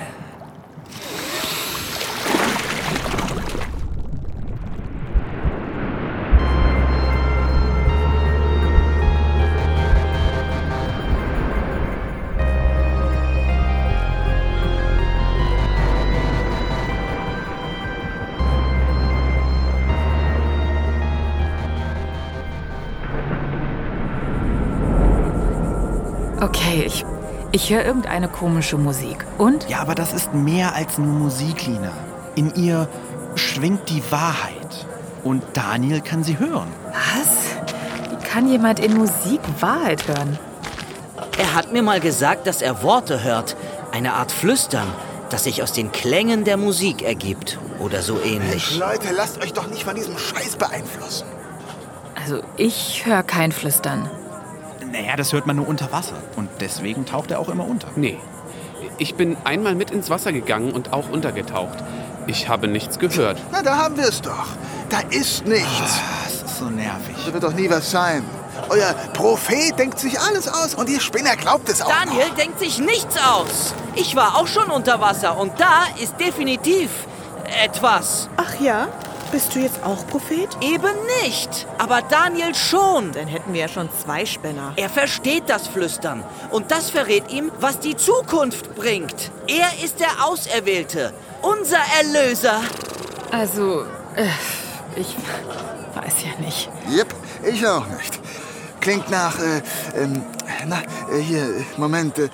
Okay, 26.41 26.85
ich, 26.87 27.03
ich 27.51 27.69
höre 27.71 27.83
irgendeine 27.85 28.27
komische 28.27 28.77
Musik. 28.77 29.25
Und? 29.37 29.69
Ja, 29.69 29.79
aber 29.79 29.95
das 29.95 30.13
ist 30.13 30.33
mehr 30.33 30.75
als 30.75 30.97
nur 30.97 31.13
Musik, 31.13 31.65
Lina. 31.65 31.91
In 32.35 32.53
ihr 32.55 32.87
schwingt 33.35 33.89
die 33.89 34.03
Wahrheit. 34.11 34.85
Und 35.23 35.43
Daniel 35.53 36.01
kann 36.01 36.23
sie 36.23 36.39
hören. 36.39 36.69
Was? 36.87 37.55
Wie 38.09 38.25
kann 38.25 38.47
jemand 38.49 38.79
in 38.79 38.97
Musik 38.97 39.41
Wahrheit 39.59 40.07
hören? 40.07 40.39
Er 41.37 41.53
hat 41.55 41.71
mir 41.71 41.81
mal 41.83 41.99
gesagt, 41.99 42.47
dass 42.47 42.61
er 42.61 42.83
Worte 42.83 43.23
hört. 43.23 43.55
Eine 43.91 44.13
Art 44.13 44.31
Flüstern. 44.31 44.87
das 45.29 45.43
sich 45.43 45.61
aus 45.61 45.71
den 45.71 45.91
Klängen 45.91 46.43
der 46.43 46.57
Musik 46.57 47.03
ergibt 47.03 47.59
oder 47.79 48.01
so 48.01 48.19
ähnlich. 48.19 48.77
Leute, 48.79 49.13
lasst 49.15 49.39
euch 49.43 49.53
doch 49.53 49.67
nicht 49.67 49.83
von 49.83 49.95
diesem 49.95 50.17
Scheiß 50.17 50.55
beeinflussen. 50.55 51.27
Also 52.15 52.41
ich 52.57 53.05
höre 53.05 53.23
kein 53.23 53.51
Flüstern. 53.51 54.09
Naja, 54.91 55.15
das 55.15 55.33
hört 55.33 55.45
man 55.45 55.55
nur 55.55 55.67
unter 55.67 55.91
Wasser. 55.91 56.15
Und 56.35 56.49
deswegen 56.59 57.05
taucht 57.05 57.31
er 57.31 57.39
auch 57.39 57.49
immer 57.49 57.67
unter. 57.67 57.87
Nee. 57.95 58.17
Ich 58.97 59.15
bin 59.15 59.37
einmal 59.43 59.75
mit 59.75 59.91
ins 59.91 60.09
Wasser 60.09 60.31
gegangen 60.33 60.71
und 60.71 60.93
auch 60.93 61.09
untergetaucht. 61.09 61.77
Ich 62.27 62.49
habe 62.49 62.67
nichts 62.67 62.99
gehört. 62.99 63.37
Na, 63.51 63.61
da 63.61 63.77
haben 63.77 63.97
wir 63.97 64.07
es 64.07 64.21
doch. 64.21 64.47
Da 64.89 64.99
ist 65.09 65.45
nichts. 65.45 65.99
Das 66.25 66.43
ist 66.43 66.59
so 66.59 66.65
nervig. 66.65 67.15
Da 67.25 67.33
wird 67.33 67.43
doch 67.43 67.53
nie 67.53 67.69
was 67.69 67.89
sein. 67.89 68.23
Euer 68.69 68.93
Prophet 69.13 69.77
denkt 69.79 69.99
sich 69.99 70.19
alles 70.19 70.47
aus 70.47 70.75
und 70.75 70.89
ihr 70.89 70.99
Spinner 70.99 71.35
glaubt 71.37 71.69
es 71.69 71.81
auch 71.81 71.89
Daniel 71.89 72.29
denkt 72.37 72.59
sich 72.59 72.79
nichts 72.79 73.15
aus. 73.17 73.73
Ich 73.95 74.15
war 74.15 74.35
auch 74.37 74.47
schon 74.47 74.69
unter 74.69 74.99
Wasser 74.99 75.37
und 75.37 75.59
da 75.59 75.85
ist 76.01 76.19
definitiv 76.19 76.89
etwas. 77.63 78.29
Ach 78.35 78.59
ja? 78.59 78.87
Bist 79.31 79.53
du 79.53 79.59
jetzt 79.59 79.83
auch 79.83 80.07
Prophet? 80.07 80.49
Eben 80.59 80.95
nicht. 81.23 81.67
Aber 81.77 82.01
Daniel 82.01 82.55
schon. 82.55 83.11
Dann 83.11 83.27
hätten 83.27 83.53
wir 83.53 83.61
ja 83.61 83.67
schon 83.67 83.87
zwei 84.01 84.25
Spinner. 84.25 84.73
Er 84.75 84.89
versteht 84.89 85.43
das 85.47 85.67
Flüstern. 85.67 86.23
Und 86.49 86.71
das 86.71 86.89
verrät 86.89 87.31
ihm, 87.31 87.51
was 87.59 87.79
die 87.79 87.95
Zukunft 87.95 88.75
bringt. 88.75 89.31
Er 89.47 89.67
ist 89.83 89.99
der 89.99 90.25
Auserwählte. 90.25 91.13
Unser 91.43 91.77
Erlöser. 91.99 92.59
Also, 93.31 93.83
äh, 94.15 94.25
ich 94.95 95.15
weiß 95.93 96.13
ja 96.23 96.43
nicht. 96.43 96.69
Jep, 96.89 97.13
ich 97.43 97.65
auch 97.67 97.85
nicht. 97.85 98.19
Klingt 98.79 99.11
nach, 99.11 99.37
äh, 99.39 99.61
ähm, 99.95 100.23
na, 100.65 100.81
äh, 101.11 101.19
hier, 101.19 101.65
Moment, 101.77 102.17
äh, 102.17 102.29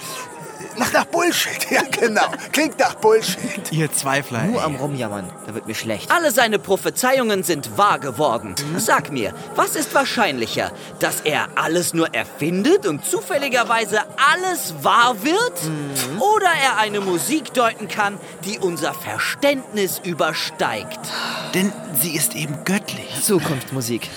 nach, 0.78 0.92
nach 0.94 1.06
Bullshit. 1.06 1.54
Ja, 1.72 1.82
genau. 1.90 2.26
Klingt 2.52 2.80
nach 2.80 2.96
Bullshit. 2.96 3.72
Ihr 3.72 3.92
Zweifler. 3.92 4.44
Nur 4.44 4.64
am 4.64 4.76
Rumjammern, 4.76 5.30
da 5.46 5.54
wird 5.56 5.66
mir 5.68 5.76
schlecht. 5.76 6.12
Alle 6.12 6.32
seine 6.32 6.60
Prophezeiungen 6.60 7.44
sind 7.44 7.78
wahr 7.78 8.00
geworden. 8.00 8.56
Sag 8.78 9.12
mir, 9.12 9.34
was 9.56 9.76
ist 9.76 9.94
wahrscheinlicher? 9.94 10.72
Dass 11.00 11.22
er 11.22 11.48
alles 11.56 11.94
nur 11.94 12.14
erfindet 12.14 12.86
und 12.86 13.04
zufälligerweise 13.06 14.02
alles 14.34 14.74
wahr 14.84 15.16
wird? 15.24 15.54
Oder 16.20 16.50
er 16.64 16.78
eine 16.78 17.02
Musik 17.02 17.54
deuten 17.54 17.88
kann, 17.88 18.18
die 18.46 18.60
unser 18.60 18.94
Verständnis 18.94 20.00
übersteigt? 20.04 21.00
Denn 21.54 21.74
sie 22.00 22.16
ist 22.16 22.36
eben 22.36 22.64
göttlich. 22.64 23.22
Zukunftsmusik. 23.24 24.10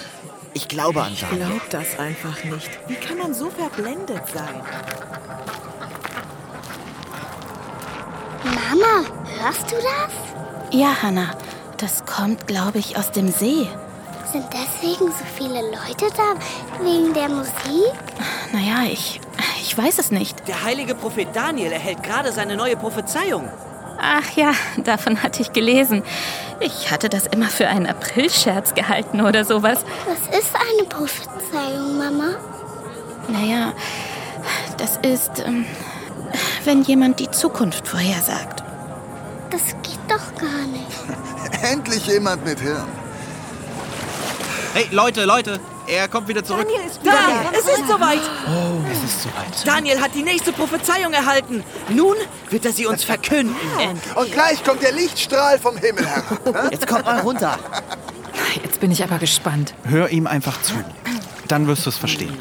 Ich 0.55 0.69
glaube 0.69 1.03
an 1.03 1.13
Ich 1.13 1.21
Daniel. 1.21 1.47
glaub 1.47 1.71
das 1.71 1.99
einfach 1.99 2.43
nicht. 2.45 2.71
Wie 2.89 2.95
kann 2.95 3.19
man 3.19 3.35
so 3.35 3.51
verblendet 3.51 4.23
sein? 4.33 4.61
Mama, 8.45 9.05
hörst 9.41 9.71
du 9.71 9.77
das? 9.77 10.73
Ja, 10.73 11.03
Hannah. 11.03 11.31
Das 11.79 12.05
kommt, 12.05 12.47
glaube 12.47 12.79
ich, 12.79 12.97
aus 12.97 13.11
dem 13.13 13.29
See. 13.29 13.69
Sind 14.33 14.45
deswegen 14.53 15.07
so 15.07 15.25
viele 15.37 15.61
Leute 15.63 16.07
da? 16.17 16.85
Wegen 16.85 17.15
der 17.15 17.29
Musik? 17.29 17.93
Naja, 18.53 18.85
ich. 18.91 19.21
Ich 19.63 19.77
weiß 19.77 19.99
es 19.99 20.11
nicht. 20.11 20.47
Der 20.49 20.65
heilige 20.65 20.95
Prophet 20.95 21.29
Daniel 21.35 21.73
erhält 21.73 22.03
gerade 22.03 22.33
seine 22.33 22.57
neue 22.57 22.77
Prophezeiung. 22.77 23.49
Ach 24.01 24.31
ja, 24.37 24.53
davon 24.79 25.23
hatte 25.23 25.43
ich 25.43 25.53
gelesen. 25.53 26.03
Ich 26.61 26.91
hatte 26.91 27.09
das 27.09 27.27
immer 27.27 27.47
für 27.47 27.69
einen 27.69 27.87
Aprilscherz 27.87 28.75
gehalten 28.75 29.21
oder 29.21 29.45
sowas. 29.45 29.85
Was 30.07 30.39
ist 30.39 30.53
eine 30.55 30.89
Prophezeiung, 30.89 31.99
Mama? 31.99 32.37
Naja, 33.29 33.73
das 34.79 34.97
ist, 34.99 35.45
ähm, 35.45 35.65
wenn 36.65 36.83
jemand 36.83 37.21
die 37.21 37.31
Zukunft 37.31 37.87
vorhersagt. 37.87 38.63
Das 39.51 39.63
geht 39.83 39.99
doch 40.09 40.35
gar 40.41 40.67
nicht. 40.67 41.63
Endlich 41.63 42.07
jemand 42.07 42.45
mit 42.45 42.61
Hirn. 42.61 42.87
Hey, 44.75 44.87
Leute, 44.91 45.25
Leute, 45.25 45.59
er 45.87 46.07
kommt 46.09 46.29
wieder 46.29 46.45
zurück. 46.45 46.67
Daniel 46.67 46.87
ist 46.87 47.01
Da, 47.03 47.11
wieder 47.11 47.51
es 47.53 47.79
ist 47.79 47.89
soweit. 47.89 48.21
Oh, 48.47 48.81
es 48.93 49.03
ist 49.03 49.23
soweit. 49.23 49.67
Daniel 49.67 50.01
hat 50.01 50.15
die 50.15 50.23
nächste 50.23 50.53
Prophezeiung 50.53 51.13
erhalten. 51.15 51.65
Nun 51.89 52.15
wird 52.51 52.67
er 52.67 52.73
sie 52.73 52.87
uns 52.87 53.03
verkünden. 53.05 53.57
Und 54.15 54.33
gleich 54.33 54.63
kommt 54.63 54.83
der 54.83 54.93
Lichtstrahl 54.93 55.59
vom 55.59 55.77
Himmel 55.79 56.07
herab. 56.07 56.71
Jetzt 56.71 56.87
kommt 56.87 57.07
mal 57.07 57.21
runter. 57.21 57.59
Jetzt 58.63 58.81
bin 58.81 58.91
ich 58.91 59.03
aber 59.03 59.19
gespannt. 59.19 59.75
Hör 59.85 60.11
ihm 60.11 60.27
einfach 60.27 60.61
zu. 60.63 60.75
Dann 61.49 61.67
wirst 61.67 61.87
du 61.87 61.91
es 61.91 61.97
verstehen. 61.97 62.37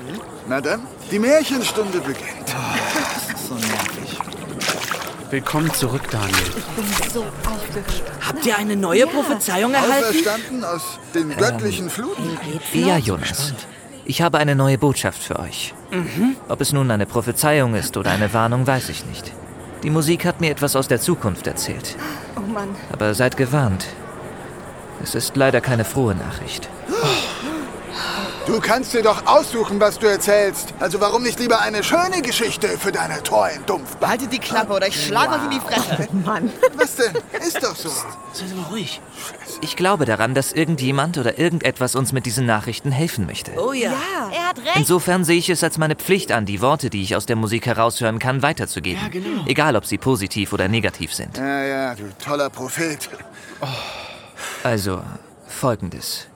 Na 0.49 0.59
dann, 0.61 0.85
die 1.09 1.19
Märchenstunde 1.19 1.99
beginnt. 1.99 2.47
Das 2.47 3.35
ist 3.35 3.47
so 3.47 3.53
nervig. 3.55 4.19
Willkommen 5.29 5.73
zurück, 5.73 6.03
Daniel. 6.09 6.37
Ich 6.55 6.63
bin 6.63 7.11
so 7.11 7.23
aufgeregt. 7.23 8.03
Habt 8.25 8.45
ihr 8.45 8.57
eine 8.57 8.77
neue 8.77 9.05
Prophezeiung 9.07 9.73
erhalten? 9.73 10.05
Auferstanden 10.05 10.63
aus 10.63 10.99
den 11.13 11.35
göttlichen 11.35 11.89
Fluten. 11.89 12.37
Ja, 12.73 12.97
Jonas. 12.97 13.53
Ich 14.05 14.21
habe 14.21 14.37
eine 14.37 14.55
neue 14.55 14.77
Botschaft 14.77 15.21
für 15.21 15.37
euch. 15.39 15.73
Ob 16.47 16.61
es 16.61 16.71
nun 16.71 16.89
eine 16.91 17.05
Prophezeiung 17.05 17.75
ist 17.75 17.97
oder 17.97 18.11
eine 18.11 18.33
Warnung, 18.33 18.65
weiß 18.65 18.87
ich 18.87 19.05
nicht. 19.05 19.33
Die 19.83 19.89
Musik 19.89 20.23
hat 20.23 20.39
mir 20.39 20.49
etwas 20.49 20.77
aus 20.77 20.87
der 20.87 21.01
Zukunft 21.01 21.45
erzählt. 21.45 21.97
Oh 22.37 22.39
Mann. 22.39 22.69
Aber 22.93 23.13
seid 23.13 23.35
gewarnt. 23.35 23.85
Es 25.03 25.13
ist 25.13 25.35
leider 25.35 25.59
keine 25.59 25.83
frohe 25.83 26.15
Nachricht. 26.15 26.69
Du 28.47 28.61
kannst 28.61 28.93
dir 28.93 29.03
doch 29.03 29.25
aussuchen, 29.25 29.77
was 29.81 29.99
du 29.99 30.07
erzählst. 30.07 30.73
Also 30.79 31.01
warum 31.01 31.21
nicht 31.21 31.37
lieber 31.37 31.59
eine 31.59 31.83
schöne 31.83 32.21
Geschichte 32.21 32.69
für 32.77 32.93
deine 32.93 33.21
treuen 33.21 33.65
Dumpf? 33.65 33.97
Behaltet 33.97 34.31
die 34.31 34.39
Klappe 34.39 34.71
oder 34.71 34.87
ich 34.87 35.05
schlage 35.05 35.33
euch 35.33 35.43
in 35.43 35.49
die 35.49 35.59
Fresse. 35.59 36.07
Mann. 36.25 36.49
Was 36.77 36.95
denn? 36.95 37.11
Ist 37.45 37.61
doch 37.61 37.75
so. 37.75 37.89
Seid 38.31 38.55
mal 38.55 38.63
ruhig. 38.71 39.01
Ich 39.59 39.75
glaube 39.75 40.05
daran, 40.05 40.33
dass 40.33 40.53
irgendjemand 40.53 41.17
oder 41.17 41.37
irgendetwas 41.37 41.95
uns 41.95 42.13
mit 42.13 42.25
diesen 42.25 42.45
Nachrichten 42.45 42.89
helfen 42.89 43.25
möchte. 43.25 43.51
Oh 43.57 43.73
ja. 43.73 43.91
Er 44.31 44.47
hat 44.47 44.59
recht. 44.59 44.77
Insofern 44.77 45.25
sehe 45.25 45.39
ich 45.39 45.49
es 45.49 45.61
als 45.61 45.77
meine 45.77 45.97
Pflicht 45.97 46.31
an, 46.31 46.45
die 46.45 46.61
Worte, 46.61 46.89
die 46.89 47.03
ich 47.03 47.17
aus 47.17 47.25
der 47.25 47.35
Musik 47.35 47.65
heraushören 47.65 48.17
kann, 48.17 48.43
weiterzugeben. 48.43 49.01
Ja, 49.03 49.09
genau. 49.09 49.43
Egal, 49.45 49.75
ob 49.75 49.85
sie 49.85 49.97
positiv 49.97 50.53
oder 50.53 50.69
negativ 50.69 51.13
sind. 51.13 51.35
Ja, 51.37 51.63
ja, 51.63 51.95
du 51.95 52.03
toller 52.23 52.49
Prophet. 52.49 53.09
Also, 54.63 55.01
folgendes. 55.47 56.27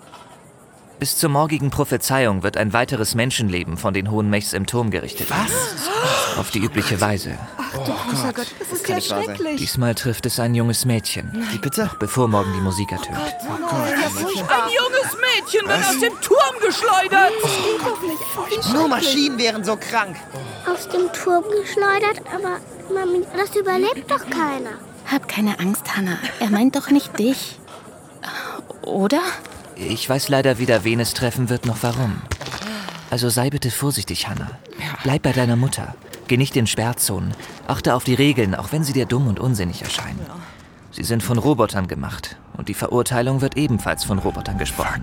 Bis 1.02 1.18
zur 1.18 1.32
morgigen 1.32 1.72
Prophezeiung 1.72 2.44
wird 2.44 2.58
ein 2.58 2.74
weiteres 2.74 3.16
Menschenleben 3.16 3.76
von 3.76 3.92
den 3.92 4.12
Hohen 4.12 4.30
Mechs 4.30 4.54
im 4.54 4.68
Turm 4.68 4.92
gerichtet. 4.92 5.32
Was? 5.32 6.38
Auf 6.38 6.52
die 6.52 6.60
übliche 6.60 7.02
Weise. 7.02 7.40
Ach 7.58 7.72
du 7.74 7.92
großer 7.92 8.34
Gott, 8.34 8.46
das 8.60 8.72
ist 8.72 8.88
ja 8.88 9.02
schrecklich. 9.02 9.56
Diesmal 9.56 9.96
trifft 9.96 10.28
es 10.28 10.40
ein 10.40 10.54
junges 10.54 10.86
Mädchen. 10.86 11.32
Wie 11.50 11.58
bitte? 11.58 11.86
Noch 11.86 11.96
bevor 11.96 12.28
morgen 12.28 12.54
die 12.54 12.62
Musik 12.62 12.92
ertönt. 12.92 13.18
Ein 13.18 13.34
junges 14.70 15.18
Mädchen 15.18 15.68
wird 15.68 15.80
aus 15.80 16.00
dem 16.00 16.22
Turm 16.22 16.56
geschleudert. 16.64 17.32
Geht 17.42 17.82
doch 17.84 18.02
nicht. 18.04 18.70
Oh, 18.70 18.74
Nur. 18.74 18.88
Maschinen 18.88 19.40
wären 19.40 19.64
so 19.64 19.78
krank. 19.78 20.18
Aus 20.72 20.88
dem 20.88 21.12
Turm 21.14 21.46
geschleudert, 21.50 22.22
aber 22.32 22.58
Mami, 22.94 23.26
das 23.36 23.56
überlebt 23.56 24.12
doch 24.12 24.30
keiner. 24.30 24.78
Hab 25.12 25.28
keine 25.28 25.58
Angst, 25.58 25.98
Hannah. 25.98 26.20
Er 26.40 26.52
meint 26.52 26.76
doch 26.76 26.92
nicht 26.92 27.18
dich. 27.18 27.58
Oder? 28.84 29.22
Ich 29.76 30.08
weiß 30.10 30.30
leider 30.30 30.60
weder, 30.60 30.84
wen 30.84 31.00
es 31.00 31.14
treffen 31.14 31.50
wird, 31.50 31.66
noch 31.66 31.78
warum. 31.82 32.22
Also 33.10 33.30
sei 33.30 33.50
bitte 33.50 33.72
vorsichtig, 33.72 34.28
Hannah. 34.28 34.52
Bleib 35.04 35.24
bei 35.24 35.34
deiner 35.34 35.56
Mutter. 35.56 35.96
Geh 36.28 36.38
nicht 36.38 36.56
in 36.56 36.68
Sperrzonen. 36.68 37.34
Achte 37.68 37.94
auf 37.96 38.04
die 38.04 38.14
Regeln, 38.14 38.56
auch 38.56 38.72
wenn 38.72 38.84
sie 38.84 38.94
dir 38.94 39.06
dumm 39.06 39.28
und 39.28 39.40
unsinnig 39.40 39.82
erscheinen. 39.82 40.26
Sie 40.92 41.04
sind 41.04 41.24
von 41.24 41.38
Robotern 41.38 41.88
gemacht 41.88 42.38
und 42.58 42.70
die 42.70 42.74
Verurteilung 42.74 43.42
wird 43.42 43.58
ebenfalls 43.58 44.04
von 44.04 44.20
Robotern 44.20 44.58
gesprochen. 44.58 45.02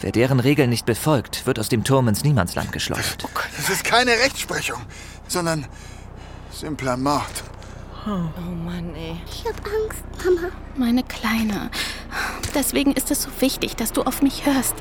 Wer 0.00 0.12
deren 0.12 0.40
Regeln 0.40 0.70
nicht 0.70 0.86
befolgt, 0.86 1.46
wird 1.46 1.58
aus 1.58 1.68
dem 1.68 1.84
Turm 1.84 2.08
ins 2.08 2.24
Niemandsland 2.24 2.72
geschleudert. 2.72 3.26
Das 3.56 3.68
ist 3.68 3.84
keine 3.84 4.12
Rechtsprechung, 4.12 4.80
sondern 5.28 5.66
simpler 6.52 6.96
Mord. 6.96 7.44
Oh 8.06 8.40
Mann, 8.64 8.94
ey. 8.94 9.16
Ich 9.30 9.44
hab 9.44 9.56
Angst, 9.66 10.04
Mama. 10.24 10.48
Meine 10.74 11.02
Kleine. 11.02 11.70
Deswegen 12.54 12.92
ist 12.92 13.10
es 13.10 13.22
so 13.22 13.30
wichtig, 13.40 13.76
dass 13.76 13.92
du 13.92 14.02
auf 14.02 14.22
mich 14.22 14.46
hörst, 14.46 14.74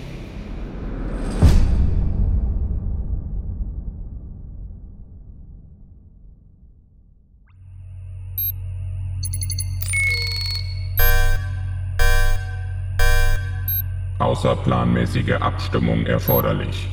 Außerplanmäßige 14.40 15.34
Abstimmung 15.34 16.06
erforderlich. 16.06 16.88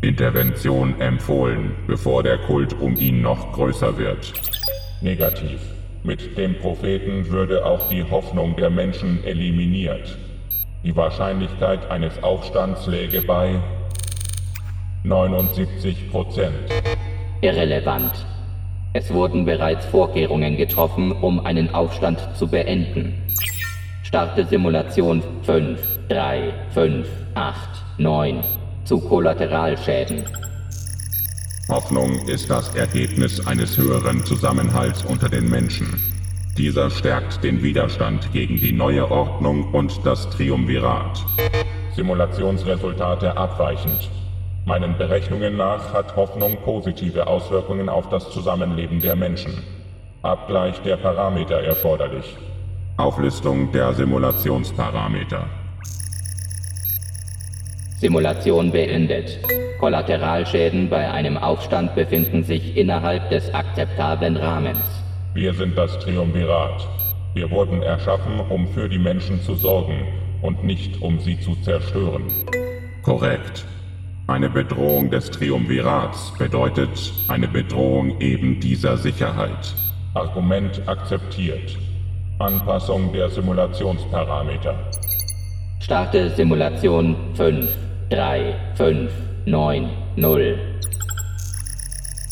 Intervention 0.00 0.98
empfohlen, 1.02 1.72
bevor 1.86 2.22
der 2.22 2.38
Kult 2.38 2.72
um 2.80 2.96
ihn 2.96 3.20
noch 3.20 3.52
größer 3.52 3.98
wird. 3.98 4.32
Negativ. 5.02 5.60
Mit 6.02 6.38
dem 6.38 6.58
Propheten 6.58 7.28
würde 7.28 7.66
auch 7.66 7.90
die 7.90 8.02
Hoffnung 8.02 8.56
der 8.56 8.70
Menschen 8.70 9.22
eliminiert. 9.22 10.16
Die 10.82 10.96
Wahrscheinlichkeit 10.96 11.90
eines 11.90 12.22
Aufstands 12.22 12.86
läge 12.86 13.20
bei 13.20 13.60
79 15.02 16.10
Prozent. 16.10 16.54
Irrelevant. 17.42 18.14
Es 18.96 19.12
wurden 19.12 19.44
bereits 19.44 19.84
Vorkehrungen 19.86 20.56
getroffen, 20.56 21.10
um 21.10 21.44
einen 21.44 21.74
Aufstand 21.74 22.20
zu 22.38 22.46
beenden. 22.46 23.12
Starte 24.04 24.46
Simulation 24.46 25.20
5, 25.42 25.80
3, 26.08 26.54
5, 26.70 27.08
8, 27.34 27.58
9 27.98 28.44
zu 28.84 29.00
Kollateralschäden. 29.00 30.22
Hoffnung 31.68 32.20
ist 32.28 32.48
das 32.48 32.72
Ergebnis 32.76 33.44
eines 33.44 33.76
höheren 33.76 34.24
Zusammenhalts 34.24 35.02
unter 35.04 35.28
den 35.28 35.50
Menschen. 35.50 36.00
Dieser 36.56 36.88
stärkt 36.88 37.42
den 37.42 37.64
Widerstand 37.64 38.32
gegen 38.32 38.60
die 38.60 38.72
neue 38.72 39.10
Ordnung 39.10 39.74
und 39.74 40.06
das 40.06 40.30
Triumvirat. 40.30 41.18
Simulationsresultate 41.96 43.36
abweichend. 43.36 44.08
Meinen 44.66 44.96
Berechnungen 44.96 45.58
nach 45.58 45.92
hat 45.92 46.16
Hoffnung 46.16 46.56
positive 46.64 47.26
Auswirkungen 47.26 47.90
auf 47.90 48.08
das 48.08 48.30
Zusammenleben 48.30 48.98
der 48.98 49.14
Menschen. 49.14 49.62
Abgleich 50.22 50.80
der 50.80 50.96
Parameter 50.96 51.60
erforderlich. 51.60 52.34
Auflistung 52.96 53.70
der 53.72 53.92
Simulationsparameter. 53.92 55.44
Simulation 57.98 58.70
beendet. 58.72 59.38
Kollateralschäden 59.80 60.88
bei 60.88 61.10
einem 61.10 61.36
Aufstand 61.36 61.94
befinden 61.94 62.42
sich 62.42 62.74
innerhalb 62.74 63.28
des 63.28 63.52
akzeptablen 63.52 64.38
Rahmens. 64.38 64.80
Wir 65.34 65.52
sind 65.52 65.76
das 65.76 65.98
Triumvirat. 65.98 66.88
Wir 67.34 67.50
wurden 67.50 67.82
erschaffen, 67.82 68.40
um 68.48 68.66
für 68.68 68.88
die 68.88 68.98
Menschen 68.98 69.42
zu 69.42 69.56
sorgen 69.56 70.06
und 70.40 70.64
nicht 70.64 71.02
um 71.02 71.20
sie 71.20 71.38
zu 71.38 71.54
zerstören. 71.56 72.32
Korrekt. 73.02 73.66
Eine 74.26 74.48
Bedrohung 74.48 75.10
des 75.10 75.30
Triumvirats 75.30 76.32
bedeutet 76.38 77.12
eine 77.28 77.46
Bedrohung 77.46 78.18
eben 78.20 78.58
dieser 78.58 78.96
Sicherheit. 78.96 79.74
Argument 80.14 80.80
akzeptiert. 80.88 81.76
Anpassung 82.38 83.12
der 83.12 83.28
Simulationsparameter. 83.28 84.76
Starte 85.80 86.30
Simulation 86.30 87.14
5, 87.34 87.70
3, 88.08 88.54
5, 88.76 89.12
9, 89.44 89.90
0. 90.16 90.58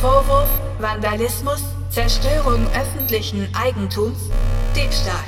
Vorwurf 0.00 0.48
Vandalismus, 0.78 1.62
Zerstörung 1.90 2.66
öffentlichen 2.74 3.48
Eigentums, 3.54 4.30
Diebstahl. 4.74 5.24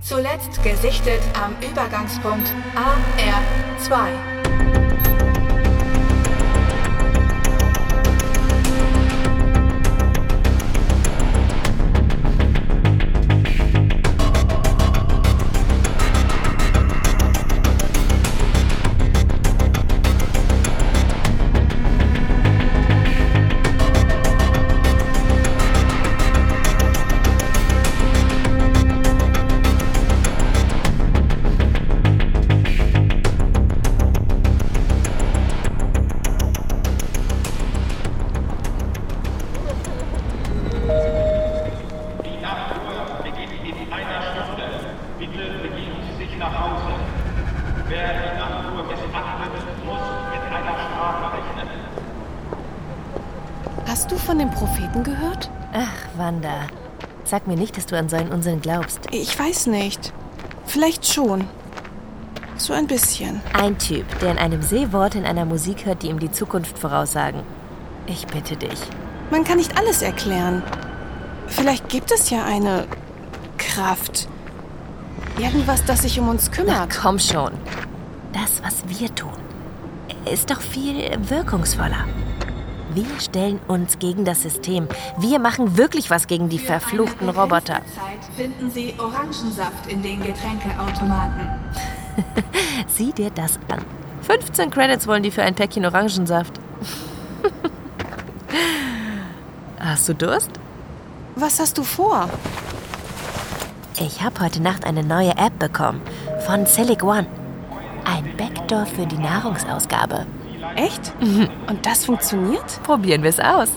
Zuletzt 0.00 0.62
gesichtet 0.62 1.20
am 1.34 1.56
Übergangspunkt 1.68 2.52
AR2. 2.76 4.35
Bitte 45.32 45.58
begeben 45.62 45.96
Sie 46.10 46.24
sich 46.24 46.38
nach 46.38 46.52
Hause. 46.52 46.94
Wer 47.88 48.08
die 48.08 48.38
Nachtruhe 48.38 48.82
missachtet, 48.84 49.84
muss 49.84 50.00
mit 50.30 50.42
einer 50.52 50.74
Strafe 50.74 51.36
rechnen. 51.36 51.68
Hast 53.86 54.10
du 54.10 54.16
von 54.16 54.38
dem 54.38 54.50
Propheten 54.50 55.04
gehört? 55.04 55.50
Ach, 55.72 56.18
Wanda. 56.18 56.66
Sag 57.24 57.46
mir 57.46 57.56
nicht, 57.56 57.76
dass 57.76 57.86
du 57.86 57.98
an 57.98 58.08
seinen 58.08 58.32
Unsinn 58.32 58.60
glaubst. 58.60 59.00
Ich 59.10 59.38
weiß 59.38 59.66
nicht. 59.66 60.12
Vielleicht 60.64 61.06
schon. 61.06 61.44
So 62.56 62.72
ein 62.72 62.86
bisschen. 62.86 63.40
Ein 63.52 63.78
Typ, 63.78 64.06
der 64.20 64.32
in 64.32 64.38
einem 64.38 64.62
Seewort 64.62 65.14
in 65.14 65.24
einer 65.24 65.44
Musik 65.44 65.86
hört, 65.86 66.02
die 66.02 66.08
ihm 66.08 66.18
die 66.18 66.30
Zukunft 66.30 66.78
voraussagen. 66.78 67.42
Ich 68.06 68.26
bitte 68.26 68.56
dich. 68.56 68.80
Man 69.30 69.44
kann 69.44 69.58
nicht 69.58 69.76
alles 69.76 70.02
erklären. 70.02 70.62
Vielleicht 71.46 71.88
gibt 71.88 72.10
es 72.10 72.30
ja 72.30 72.44
eine 72.44 72.86
Kraft. 73.58 74.28
Irgendwas, 75.38 75.84
das 75.84 76.02
sich 76.02 76.18
um 76.18 76.28
uns 76.28 76.50
kümmert. 76.50 76.76
Na, 76.76 76.88
komm 77.02 77.18
schon. 77.18 77.52
Das, 78.32 78.62
was 78.62 78.88
wir 78.88 79.14
tun, 79.14 79.32
ist 80.30 80.50
doch 80.50 80.60
viel 80.60 81.10
wirkungsvoller. 81.28 82.06
Wir 82.94 83.20
stellen 83.20 83.60
uns 83.68 83.98
gegen 83.98 84.24
das 84.24 84.42
System. 84.42 84.88
Wir 85.18 85.38
machen 85.38 85.76
wirklich 85.76 86.08
was 86.08 86.26
gegen 86.26 86.48
die 86.48 86.58
verfluchten 86.58 87.28
Roboter. 87.28 87.82
Zeit 87.94 88.24
finden 88.34 88.70
Sie 88.70 88.94
Orangensaft 88.98 89.86
in 89.88 90.02
den 90.02 90.22
Getränkeautomaten. 90.22 91.50
Sieh 92.86 93.12
dir 93.12 93.30
das 93.30 93.58
an. 93.68 93.84
15 94.22 94.70
Credits 94.70 95.06
wollen 95.06 95.22
die 95.22 95.30
für 95.30 95.42
ein 95.42 95.54
Päckchen 95.54 95.84
Orangensaft. 95.84 96.54
Hast 99.78 100.08
du 100.08 100.14
Durst? 100.14 100.50
Was 101.34 101.60
hast 101.60 101.76
du 101.76 101.82
vor? 101.82 102.30
Ich 103.98 104.22
habe 104.22 104.40
heute 104.40 104.60
Nacht 104.60 104.84
eine 104.84 105.02
neue 105.02 105.30
App 105.38 105.58
bekommen 105.58 106.02
von 106.44 106.66
Silic 106.66 107.02
One. 107.02 107.26
Ein 108.04 108.36
Backdoor 108.36 108.84
für 108.84 109.06
die 109.06 109.16
Nahrungsausgabe. 109.16 110.26
Echt? 110.74 111.14
Und 111.20 111.86
das 111.86 112.04
funktioniert? 112.04 112.82
Probieren 112.82 113.22
wir 113.22 113.30
es 113.30 113.40
aus. 113.40 113.70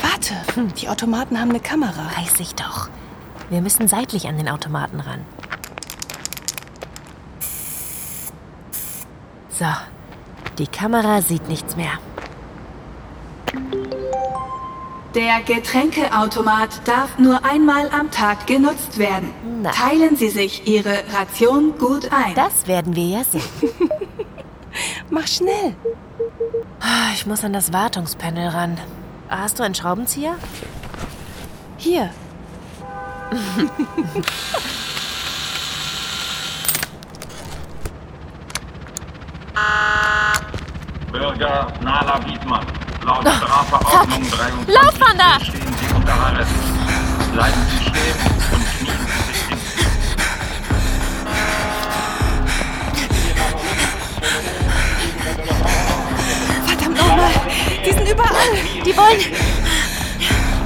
Warte, 0.00 0.34
die 0.80 0.88
Automaten 0.88 1.38
haben 1.38 1.50
eine 1.50 1.60
Kamera. 1.60 2.06
Weiß 2.16 2.40
ich 2.40 2.54
doch. 2.54 2.88
Wir 3.50 3.60
müssen 3.60 3.88
seitlich 3.88 4.26
an 4.26 4.38
den 4.38 4.48
Automaten 4.48 5.00
ran. 5.00 5.20
So, 9.50 9.66
die 10.56 10.66
Kamera 10.66 11.20
sieht 11.20 11.46
nichts 11.46 11.76
mehr. 11.76 11.92
Der 15.14 15.42
Getränkeautomat 15.42 16.88
darf 16.88 17.18
nur 17.18 17.44
einmal 17.44 17.90
am 17.90 18.10
Tag 18.10 18.46
genutzt 18.46 18.96
werden. 18.98 19.30
Teilen 19.74 20.16
Sie 20.16 20.30
sich 20.30 20.66
Ihre 20.66 21.02
Ration 21.12 21.76
gut 21.78 22.10
ein. 22.12 22.34
Das 22.34 22.66
werden 22.66 22.96
wir 22.96 23.18
ja 23.18 23.24
sehen. 23.24 23.42
Mach 25.10 25.26
schnell. 25.26 25.74
Ah, 26.80 27.10
Ich 27.14 27.26
muss 27.26 27.44
an 27.44 27.52
das 27.52 27.72
Wartungspanel 27.74 28.48
ran. 28.48 28.78
Hast 29.28 29.58
du 29.58 29.62
einen 29.64 29.74
Schraubenzieher? 29.74 30.36
Hier. 31.76 32.08
Bürger 41.12 41.72
Nala 41.82 42.18
Wiedmann. 42.26 42.66
Laut 43.04 43.26
Strafverordnung 43.26 44.30
23 44.30 44.74
Lauf, 44.74 45.00
Wanda! 45.00 45.44
stehen 45.44 45.74
Sie 45.80 45.94
unter 45.94 46.12
Arrest. 46.12 46.52
Bleiben 47.32 47.66
Sie 47.68 47.84
stehen 47.84 48.16
und 48.52 48.78
knien 48.78 48.98
Sie 49.08 49.32
sich 49.32 49.42
hin. 49.48 49.58
Verdammt 56.66 56.96
nochmal. 56.96 57.30
Die 57.84 57.92
sind 57.92 58.08
überall. 58.08 58.50
Die 58.84 58.96
wollen. 58.96 59.20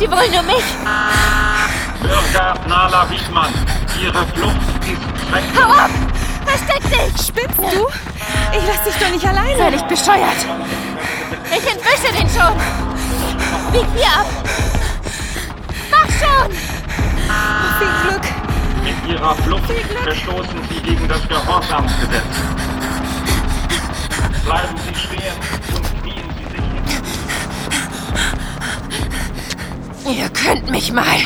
Die 0.00 0.10
wollen 0.10 0.32
nur 0.32 0.42
mich. 0.42 0.64
Bürger 2.02 2.54
Nala 2.68 3.08
Wiedmann. 3.10 3.52
Ihre 4.00 4.26
Flucht 4.26 4.54
ist 4.82 5.28
zwecklos. 5.30 5.64
Hau 5.64 5.84
ab! 5.84 5.90
Versteck 6.44 6.82
dich! 6.90 7.26
Spinnst 7.26 7.58
du? 7.58 7.88
Ich 8.52 8.62
lass 8.66 8.82
dich 8.84 8.94
doch 9.00 9.10
nicht 9.10 9.26
alleine. 9.26 9.70
Nicht 9.70 9.88
bescheuert. 9.88 10.36
Ich 11.58 11.66
entwische 11.72 12.12
den 12.12 12.28
schon. 12.28 12.54
Bieg 13.72 13.86
hier 13.96 14.08
ab. 14.08 14.26
Mach 15.90 16.08
schon! 16.10 16.50
Viel 17.78 17.92
Glück. 18.02 18.26
Mit 18.84 18.98
Ihrer 19.10 19.34
Flucht 19.36 19.72
verstoßen 20.04 20.60
Sie 20.68 20.80
gegen 20.82 21.08
das 21.08 21.26
Gehorsamsgesetz. 21.28 22.34
Bleiben 24.44 24.76
Sie 24.86 24.94
stehen 24.94 25.36
und 25.74 26.02
knien 26.02 26.28
Sie 26.36 26.44
sich 26.50 26.66
hin. 30.04 30.18
Ihr 30.18 30.28
könnt 30.28 30.70
mich 30.70 30.92
mal. 30.92 31.16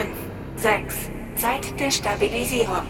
5, 0.00 0.08
6. 0.56 0.94
Zeit 1.36 1.78
der 1.78 1.90
Stabilisierung. 1.90 2.86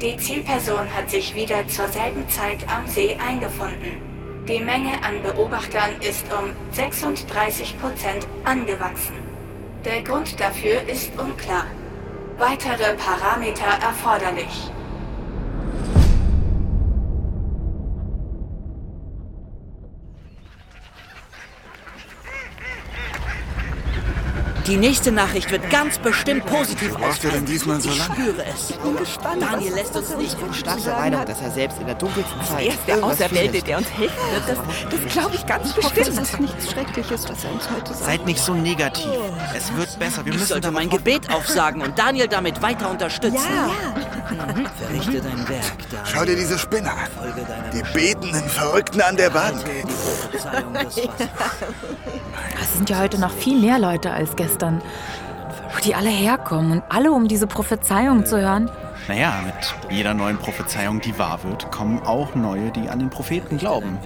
Die 0.00 0.16
Zielperson 0.16 0.88
hat 0.94 1.10
sich 1.10 1.34
wieder 1.34 1.68
zur 1.68 1.88
selben 1.88 2.26
Zeit 2.30 2.66
am 2.68 2.86
See 2.86 3.16
eingefunden. 3.16 4.00
Die 4.48 4.60
Menge 4.60 4.92
an 5.02 5.22
Beobachtern 5.22 6.00
ist 6.00 6.24
um 6.32 6.52
36 6.72 7.78
Prozent 7.78 8.26
angewachsen. 8.44 9.16
Der 9.84 10.00
Grund 10.00 10.40
dafür 10.40 10.88
ist 10.88 11.12
unklar. 11.18 11.66
Weitere 12.38 12.94
Parameter 12.94 13.82
erforderlich. 13.82 14.70
Die 24.68 24.76
nächste 24.76 25.10
Nachricht 25.10 25.50
wird 25.50 25.70
ganz 25.70 25.98
bestimmt 25.98 26.44
positiv 26.44 26.90
Braucht 26.90 27.02
er 27.02 27.08
ausfallen. 27.08 27.34
denn 27.36 27.46
diesmal 27.46 27.80
so 27.80 27.88
Ich 27.88 27.98
lange? 27.98 28.14
spüre 28.14 28.44
es. 28.44 28.70
Ich 28.70 28.76
bin 28.76 28.96
gespannt. 28.96 29.42
Daniel 29.42 29.72
lässt 29.74 29.96
uns 29.96 30.14
nicht 30.16 30.34
Ich 30.38 30.46
im 30.46 30.52
stark 30.52 30.74
Stich. 30.74 30.84
der 30.84 30.94
Meinung, 30.98 31.24
dass 31.24 31.40
er 31.40 31.50
selbst 31.50 31.78
in 31.80 31.86
der 31.86 31.94
dunkelsten 31.94 32.44
Zeit. 32.44 32.66
Er 32.66 32.72
ist 32.74 32.78
der 32.86 33.02
Auserwählte, 33.02 33.62
der 33.62 33.78
uns 33.78 33.90
helfen 33.90 34.16
wird. 34.32 34.42
Das, 34.46 34.58
das 35.02 35.12
glaube 35.12 35.34
ich 35.36 35.46
ganz 35.46 35.72
bestimmt. 35.72 36.08
Das 36.08 36.18
ist 36.18 36.40
nichts 36.40 36.70
Schreckliches, 36.70 37.28
was 37.30 37.44
er 37.44 37.52
uns 37.52 37.64
heute 37.74 37.94
sagt. 37.94 38.04
Seid 38.04 38.26
nicht 38.26 38.40
so 38.40 38.52
negativ. 38.52 39.06
Es 39.56 39.74
wird 39.74 39.98
besser. 39.98 40.24
Wir 40.26 40.32
Ich 40.32 40.38
müssen 40.38 40.48
sollte 40.50 40.70
mein 40.70 40.90
Gebet 40.90 41.30
aufsagen 41.32 41.80
und 41.80 41.98
Daniel 41.98 42.28
damit 42.28 42.60
weiter 42.60 42.90
unterstützen. 42.90 43.38
Verrichte 43.38 45.22
dein 45.22 45.48
Werk, 45.48 45.62
Daniel. 45.90 46.04
Schau 46.04 46.24
dir 46.26 46.36
diese 46.36 46.58
Spinner 46.58 46.90
an. 46.92 46.98
Folge 47.16 47.40
deiner 47.48 47.70
Die 47.70 47.82
betenden 47.98 48.46
Verrückten 48.50 49.00
an 49.00 49.16
der 49.16 49.32
Wassers. 49.34 49.64
Es 52.62 52.74
sind 52.74 52.90
ja 52.90 52.98
heute 52.98 53.18
noch 53.18 53.32
viel 53.32 53.58
mehr 53.58 53.78
Leute 53.78 54.10
als 54.10 54.36
gestern. 54.36 54.57
Wo 54.66 55.80
die 55.84 55.94
alle 55.94 56.10
herkommen 56.10 56.72
und 56.72 56.82
alle, 56.88 57.12
um 57.12 57.28
diese 57.28 57.46
Prophezeiung 57.46 58.24
zu 58.26 58.40
hören. 58.40 58.70
Naja, 59.06 59.34
mit 59.44 59.94
jeder 59.96 60.14
neuen 60.14 60.38
Prophezeiung, 60.38 61.00
die 61.00 61.18
wahr 61.18 61.40
wird, 61.44 61.70
kommen 61.70 62.02
auch 62.02 62.34
neue, 62.34 62.70
die 62.70 62.88
an 62.88 62.98
den 62.98 63.10
Propheten 63.10 63.58
glauben. 63.58 63.98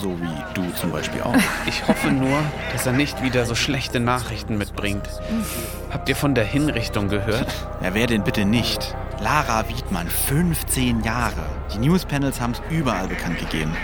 So 0.00 0.10
wie 0.20 0.54
du 0.54 0.70
zum 0.74 0.92
Beispiel 0.92 1.22
auch. 1.22 1.34
Ich 1.66 1.86
hoffe 1.88 2.10
nur, 2.12 2.38
dass 2.72 2.86
er 2.86 2.92
nicht 2.92 3.22
wieder 3.22 3.46
so 3.46 3.54
schlechte 3.54 3.98
Nachrichten 4.00 4.56
mitbringt. 4.58 5.08
Habt 5.90 6.08
ihr 6.08 6.16
von 6.16 6.34
der 6.34 6.44
Hinrichtung 6.44 7.08
gehört? 7.08 7.52
Ja, 7.82 7.94
wer 7.94 8.06
denn 8.06 8.22
bitte 8.24 8.44
nicht? 8.44 8.94
Lara 9.20 9.68
Wiedmann, 9.68 10.08
15 10.08 11.02
Jahre. 11.02 11.44
Die 11.74 11.78
Newspanels 11.78 12.40
haben 12.40 12.52
es 12.52 12.62
überall 12.70 13.08
bekannt 13.08 13.38
gegeben. 13.38 13.76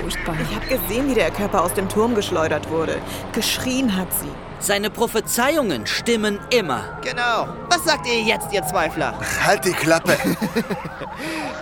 Furchtbar. 0.00 0.34
Ich 0.42 0.54
habe 0.54 0.66
gesehen, 0.66 1.08
wie 1.08 1.14
der 1.14 1.30
Körper 1.30 1.62
aus 1.62 1.74
dem 1.74 1.88
Turm 1.88 2.14
geschleudert 2.14 2.68
wurde. 2.70 2.96
Geschrien 3.32 3.96
hat 3.96 4.08
sie. 4.12 4.30
Seine 4.58 4.88
Prophezeiungen 4.90 5.86
stimmen 5.86 6.38
immer. 6.50 6.98
Genau. 7.02 7.48
Was 7.68 7.84
sagt 7.84 8.06
ihr 8.06 8.22
jetzt, 8.22 8.52
ihr 8.52 8.64
Zweifler? 8.64 9.14
Halt 9.44 9.64
die 9.64 9.72
Klappe. 9.72 10.16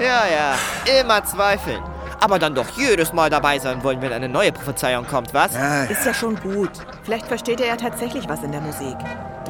Ja, 0.00 0.24
ja. 0.26 1.00
Immer 1.00 1.24
zweifeln. 1.24 1.80
Aber 2.20 2.40
dann 2.40 2.54
doch 2.54 2.68
jedes 2.76 3.12
Mal 3.12 3.30
dabei 3.30 3.60
sein 3.60 3.84
wollen, 3.84 4.02
wenn 4.02 4.12
eine 4.12 4.28
neue 4.28 4.50
Prophezeiung 4.50 5.06
kommt, 5.06 5.32
was? 5.32 5.52
Ist 5.88 6.04
ja 6.04 6.12
schon 6.12 6.34
gut. 6.40 6.70
Vielleicht 7.04 7.26
versteht 7.28 7.60
er 7.60 7.68
ja 7.68 7.76
tatsächlich 7.76 8.28
was 8.28 8.42
in 8.42 8.50
der 8.50 8.60
Musik. 8.60 8.96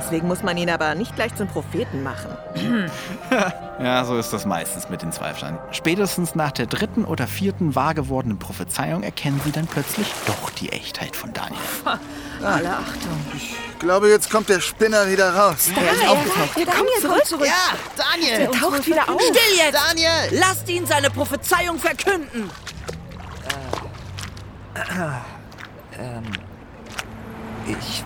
Deswegen 0.05 0.29
muss 0.29 0.43
man 0.43 0.57
ihn 0.59 0.69
aber 0.69 0.95
nicht 0.95 1.17
gleich 1.17 1.35
zum 1.35 1.49
Propheten 1.49 2.03
machen. 2.03 2.37
Ja, 3.81 4.05
so 4.05 4.17
ist 4.17 4.33
das 4.33 4.47
meistens 4.47 4.88
mit 4.88 5.03
den 5.03 5.11
Zweiflern. 5.11 5.59
Spätestens 5.73 6.37
nach 6.37 6.53
der 6.53 6.67
dritten 6.67 7.05
oder 7.05 7.27
vierten 7.27 7.75
wahr 7.75 7.93
gewordenen 7.93 8.38
Prophezeiung 8.38 9.03
erkennen 9.03 9.40
sie 9.45 9.51
dann 9.51 9.67
plötzlich 9.67 10.07
doch 10.27 10.51
die 10.51 10.71
Echtheit 10.71 11.17
von 11.17 11.33
Daniel. 11.33 11.59
Alle 12.40 12.71
Achtung. 12.71 13.19
Ich 13.35 13.57
glaube, 13.81 14.09
jetzt 14.11 14.31
kommt 14.31 14.49
der 14.49 14.61
Spinner 14.61 15.11
wieder 15.11 15.35
raus. 15.35 15.71
Er 15.75 15.93
ist 15.93 16.09
aufgetaucht. 16.09 16.57
Der 16.57 16.67
kommt 16.67 16.90
zurück. 17.01 17.27
zurück. 17.27 17.47
Ja, 17.47 17.77
Daniel! 17.97 18.38
Der 18.38 18.51
taucht 18.53 18.87
wieder 18.87 19.09
auf. 19.09 19.21
Still 19.21 19.57
jetzt! 19.57 19.75
Daniel! 19.75 20.38
Lasst 20.38 20.69
ihn 20.69 20.87
seine 20.87 21.11
Prophezeiung 21.11 21.77
verkünden! 21.77 22.49
Ähm, 25.99 26.23
ich. 27.67 28.05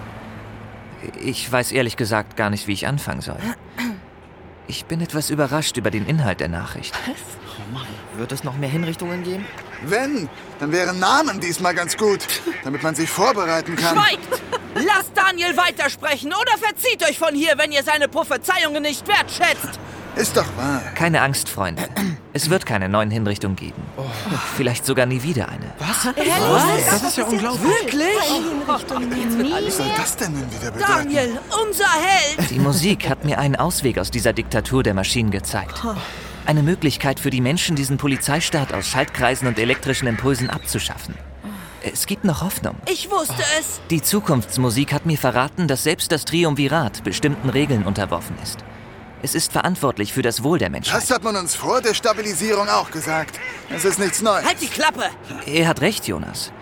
Ich 1.23 1.51
weiß 1.51 1.73
ehrlich 1.73 1.97
gesagt 1.97 2.37
gar 2.37 2.51
nicht, 2.51 2.67
wie 2.67 2.73
ich 2.73 2.87
anfangen 2.87 3.21
soll. 3.21 3.39
Ich 4.67 4.85
bin 4.85 5.01
etwas 5.01 5.31
überrascht 5.31 5.77
über 5.77 5.91
den 5.91 6.07
Inhalt 6.07 6.41
der 6.41 6.49
Nachricht. 6.49 6.95
Wird 8.17 8.33
es 8.33 8.45
noch 8.45 8.57
mehr 8.57 8.69
Hinrichtungen 8.69 9.23
geben? 9.23 9.47
Wenn, 9.85 10.29
dann 10.59 10.73
wären 10.73 10.99
Namen 10.99 11.41
diesmal 11.41 11.75
ganz 11.75 11.97
gut, 11.97 12.21
damit 12.65 12.83
man 12.83 12.95
sich 12.95 13.09
vorbereiten 13.09 13.77
kann. 13.77 13.97
Schweigt! 13.97 14.43
Lasst 14.75 15.13
Daniel 15.15 15.57
weitersprechen 15.57 16.33
oder 16.33 16.59
verzieht 16.59 17.03
euch 17.09 17.19
von 17.19 17.35
hier, 17.35 17.57
wenn 17.57 17.73
ihr 17.73 17.83
seine 17.83 18.09
Prophezeiungen 18.09 18.83
nicht 18.83 19.07
wertschätzt! 19.09 19.79
Ist 20.17 20.37
doch 20.37 20.47
wahr. 20.57 20.83
Keine 20.95 21.23
Angst, 21.23 21.49
Freunde. 21.49 21.89
Es 22.33 22.51
wird 22.51 22.67
keine 22.67 22.89
neuen 22.89 23.11
Hinrichtungen 23.11 23.57
geben. 23.57 23.83
Vielleicht 24.57 24.85
sogar 24.85 25.07
nie 25.07 25.23
wieder 25.23 25.49
eine. 25.49 25.73
Was? 25.79 26.07
Was? 26.07 26.91
Das 26.91 27.03
ist 27.03 27.19
ja 27.19 27.25
unglaublich. 27.25 27.63
Wirklich? 27.63 28.09
Was 28.67 29.77
soll 29.77 29.87
das 29.97 30.17
denn 30.17 30.33
nun 30.33 30.53
wieder 30.53 30.71
bedeuten? 30.71 30.93
Daniel, 30.93 31.39
unser 31.67 31.89
Held! 31.89 32.51
Die 32.51 32.59
Musik 32.59 33.09
hat 33.09 33.25
mir 33.25 33.39
einen 33.39 33.57
Ausweg 33.57 33.99
aus 33.99 34.11
dieser 34.11 34.33
Diktatur 34.33 34.83
der 34.83 34.95
Maschinen 34.95 35.31
gezeigt. 35.31 35.83
Eine 36.47 36.63
Möglichkeit 36.63 37.21
für 37.21 37.31
die 37.31 37.41
Menschen, 37.41 37.77
diesen 37.77 37.99
Polizeistaat 37.99 38.73
aus 38.73 38.89
Schaltkreisen 38.89 39.47
und 39.47 39.59
elektrischen 39.59 40.09
Impulsen 40.09 40.51
abzuschaffen. 40.51 41.15
Es 41.81 42.07
gibt 42.07 42.25
noch 42.25 42.43
Hoffnung. 42.43 42.75
Ich 42.91 43.11
wusste 43.11 43.43
es! 43.59 43.81
Die 43.91 44.03
Zukunftsmusik 44.03 44.93
hat 44.93 45.07
mir 45.07 45.17
verraten, 45.17 45.69
dass 45.69 45.85
selbst 45.85 46.11
das 46.11 46.25
Triumvirat 46.25 47.05
bestimmten 47.05 47.51
Regeln 47.51 47.85
unterworfen 47.85 48.37
ist. 48.43 48.59
Es 49.23 49.35
ist 49.35 49.53
verantwortlich 49.53 50.13
für 50.13 50.23
das 50.23 50.43
Wohl 50.43 50.59
der 50.59 50.71
Menschen. 50.71 50.93
Das 50.95 51.11
hat 51.11 51.25
man 51.25 51.35
uns 51.37 51.55
vor 51.55 51.81
der 51.81 51.95
Stabilisierung 51.95 52.69
auch 52.69 52.91
gesagt. 52.91 53.39
Es 53.75 53.85
ist 53.85 53.99
nichts 53.99 54.23
Neues. 54.23 54.45
Halt 54.45 54.61
die 54.61 54.69
Klappe! 54.69 55.05
Er 55.47 55.67
hat 55.67 55.81
recht, 55.81 56.07
Jonas. 56.07 56.53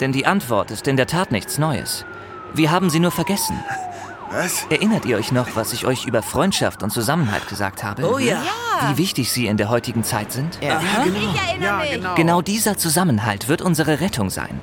Denn 0.00 0.12
die 0.12 0.26
Antwort 0.26 0.70
ist 0.70 0.88
in 0.88 0.96
der 0.96 1.06
Tat 1.06 1.30
nichts 1.30 1.58
Neues. 1.58 2.04
Wir 2.54 2.70
haben 2.70 2.90
sie 2.90 2.98
nur 2.98 3.12
vergessen. 3.12 3.62
Was? 4.32 4.64
Erinnert 4.70 5.04
ihr 5.06 5.16
euch 5.18 5.32
noch, 5.32 5.54
was 5.56 5.72
ich 5.72 5.86
euch 5.86 6.04
über 6.06 6.22
Freundschaft 6.22 6.82
und 6.82 6.90
Zusammenhalt 6.90 7.48
gesagt 7.48 7.82
habe? 7.84 8.08
Oh 8.12 8.18
ja. 8.18 8.42
Wie 8.88 8.96
wichtig 8.98 9.30
sie 9.30 9.46
in 9.46 9.56
der 9.56 9.68
heutigen 9.68 10.04
Zeit 10.04 10.32
sind? 10.32 10.58
Ja. 10.60 10.80
Ich 10.80 10.98
erinnere 10.98 11.78
mich. 11.78 11.90
genau. 11.92 12.14
Genau 12.14 12.42
dieser 12.42 12.76
Zusammenhalt 12.78 13.48
wird 13.48 13.60
unsere 13.60 14.00
Rettung 14.00 14.30
sein. 14.30 14.60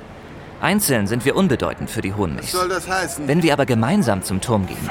Einzeln 0.62 1.06
sind 1.06 1.24
wir 1.24 1.36
unbedeutend 1.36 1.90
für 1.90 2.02
die 2.02 2.12
Was 2.12 2.18
Hohenmilchs. 2.18 2.52
soll 2.52 2.68
das 2.70 2.88
heißen? 2.88 3.28
Wenn 3.28 3.44
wir 3.44 3.54
aber 3.54 3.66
gemeinsam 3.66 4.24
zum 4.24 4.42
Turm 4.42 4.66
gehen, 4.66 4.90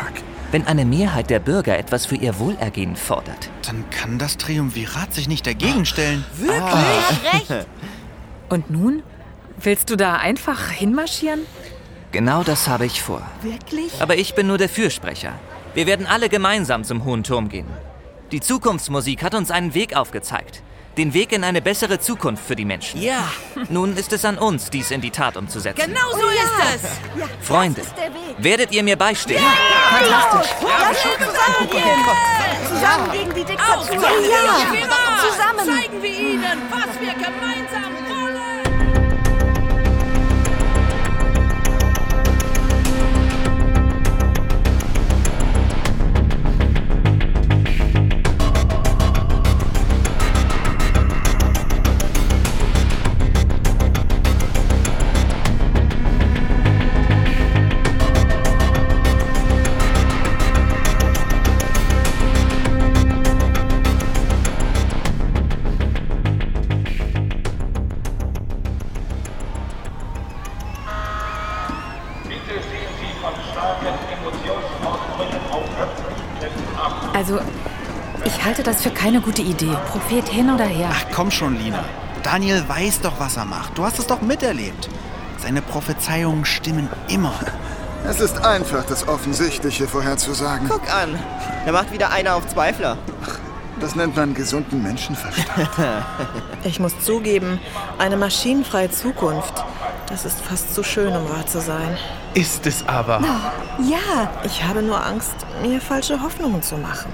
wenn 0.52 0.66
eine 0.66 0.85
Mehrheit 0.85 1.30
der 1.30 1.38
Bürger 1.40 1.78
etwas 1.78 2.06
für 2.06 2.16
ihr 2.16 2.38
Wohlergehen 2.38 2.96
fordert, 2.96 3.50
Dann 3.66 3.85
kann 3.90 4.18
das 4.18 4.37
Triumvirat 4.37 5.12
sich 5.12 5.28
nicht 5.28 5.46
dagegen 5.46 5.85
stellen. 5.87 6.24
Und 8.48 8.70
nun? 8.70 9.02
Willst 9.61 9.90
du 9.90 9.96
da 9.96 10.16
einfach 10.16 10.70
hinmarschieren? 10.70 11.40
genau 12.12 12.42
das 12.42 12.68
habe 12.68 12.87
ich 12.87 13.02
vor. 13.02 13.22
Wirklich? 13.42 14.00
Aber 14.00 14.16
ich 14.16 14.35
bin 14.35 14.46
nur 14.46 14.56
der 14.59 14.68
Fürsprecher. 14.70 15.32
Wir 15.74 15.87
werden 15.87 16.06
alle 16.06 16.28
gemeinsam 16.30 16.85
zum 16.85 17.04
Hohen 17.04 17.24
Turm 17.24 17.48
gehen. 17.50 17.66
Die 18.32 18.40
Zukunftsmusik 18.40 19.22
hat 19.22 19.35
uns 19.35 19.50
einen 19.50 19.74
Weg 19.74 19.94
aufgezeigt. 19.94 20.62
Den 20.96 21.12
Weg 21.12 21.32
in 21.32 21.44
eine 21.44 21.61
bessere 21.61 21.98
Zukunft 22.00 22.42
für 22.46 22.56
die 22.56 22.64
Menschen. 22.64 23.02
Ja, 23.02 23.30
Nun 23.68 23.96
ist 23.96 24.12
es 24.14 24.24
an 24.24 24.38
uns, 24.38 24.70
dies 24.70 24.90
in 24.90 25.02
die 25.02 25.11
Tat 25.11 25.37
umzusetzen. 25.37 25.92
genau 25.92 26.11
so 26.12 26.26
ist 26.28 26.85
es! 26.85 27.46
Freunde, 27.46 27.82
ist 27.82 27.92
werdet 28.38 28.72
ihr 28.72 28.82
mir 28.82 28.96
beistehen? 28.96 29.42
Fantastisch. 29.90 30.54
Lass 30.62 30.88
uns 30.88 30.98
zusammengehen. 31.26 32.04
Zusammen 32.68 33.12
gegen 33.12 33.35
die 33.35 33.44
Diktatur. 33.44 33.94
Ja. 33.94 35.28
Zusammen. 35.28 35.66
Zeigen 35.66 36.02
wir 36.02 36.11
ihnen, 36.11 36.62
was 36.70 37.00
wir 37.00 37.12
gemeinsam 37.12 37.92
wollen! 38.09 38.25
Für 78.87 78.92
keine 78.92 79.20
gute 79.20 79.42
Idee. 79.42 79.77
Prophet 79.90 80.29
hin 80.29 80.49
oder 80.49 80.64
her. 80.64 80.88
Ach 80.92 81.05
komm 81.12 81.29
schon, 81.33 81.59
Lina. 81.59 81.85
Daniel 82.22 82.62
weiß 82.68 83.01
doch, 83.01 83.18
was 83.18 83.37
er 83.37 83.44
macht. 83.44 83.77
Du 83.77 83.85
hast 83.85 83.99
es 83.99 84.07
doch 84.07 84.22
miterlebt. 84.22 84.88
Seine 85.38 85.61
Prophezeiungen 85.61 86.44
stimmen 86.44 86.88
immer. 87.09 87.35
Es 88.09 88.20
ist 88.20 88.44
einfach, 88.44 88.85
das 88.85 89.09
Offensichtliche 89.09 89.88
vorherzusagen. 89.88 90.68
Guck 90.68 90.88
an. 90.92 91.18
Da 91.64 91.72
macht 91.72 91.90
wieder 91.90 92.12
einer 92.12 92.37
auf 92.37 92.46
Zweifler. 92.46 92.96
Das 93.81 93.96
nennt 93.96 94.14
man 94.14 94.35
gesunden 94.35 94.83
Menschenverstand. 94.83 95.68
Ich 96.64 96.79
muss 96.81 96.99
zugeben, 97.01 97.61
eine 97.99 98.16
maschinenfreie 98.16 98.90
Zukunft, 98.90 99.64
das 100.09 100.25
ist 100.25 100.40
fast 100.40 100.75
zu 100.75 100.83
schön, 100.83 101.14
um 101.14 101.29
wahr 101.29 101.46
zu 101.46 101.61
sein. 101.61 101.96
Ist 102.35 102.66
es 102.66 102.87
aber. 102.88 103.20
Ja, 103.79 104.31
ich 104.44 104.64
habe 104.64 104.83
nur 104.83 105.05
Angst, 105.05 105.35
mir 105.62 105.81
falsche 105.81 106.20
Hoffnungen 106.22 106.62
zu 106.62 106.77
machen. 106.77 107.12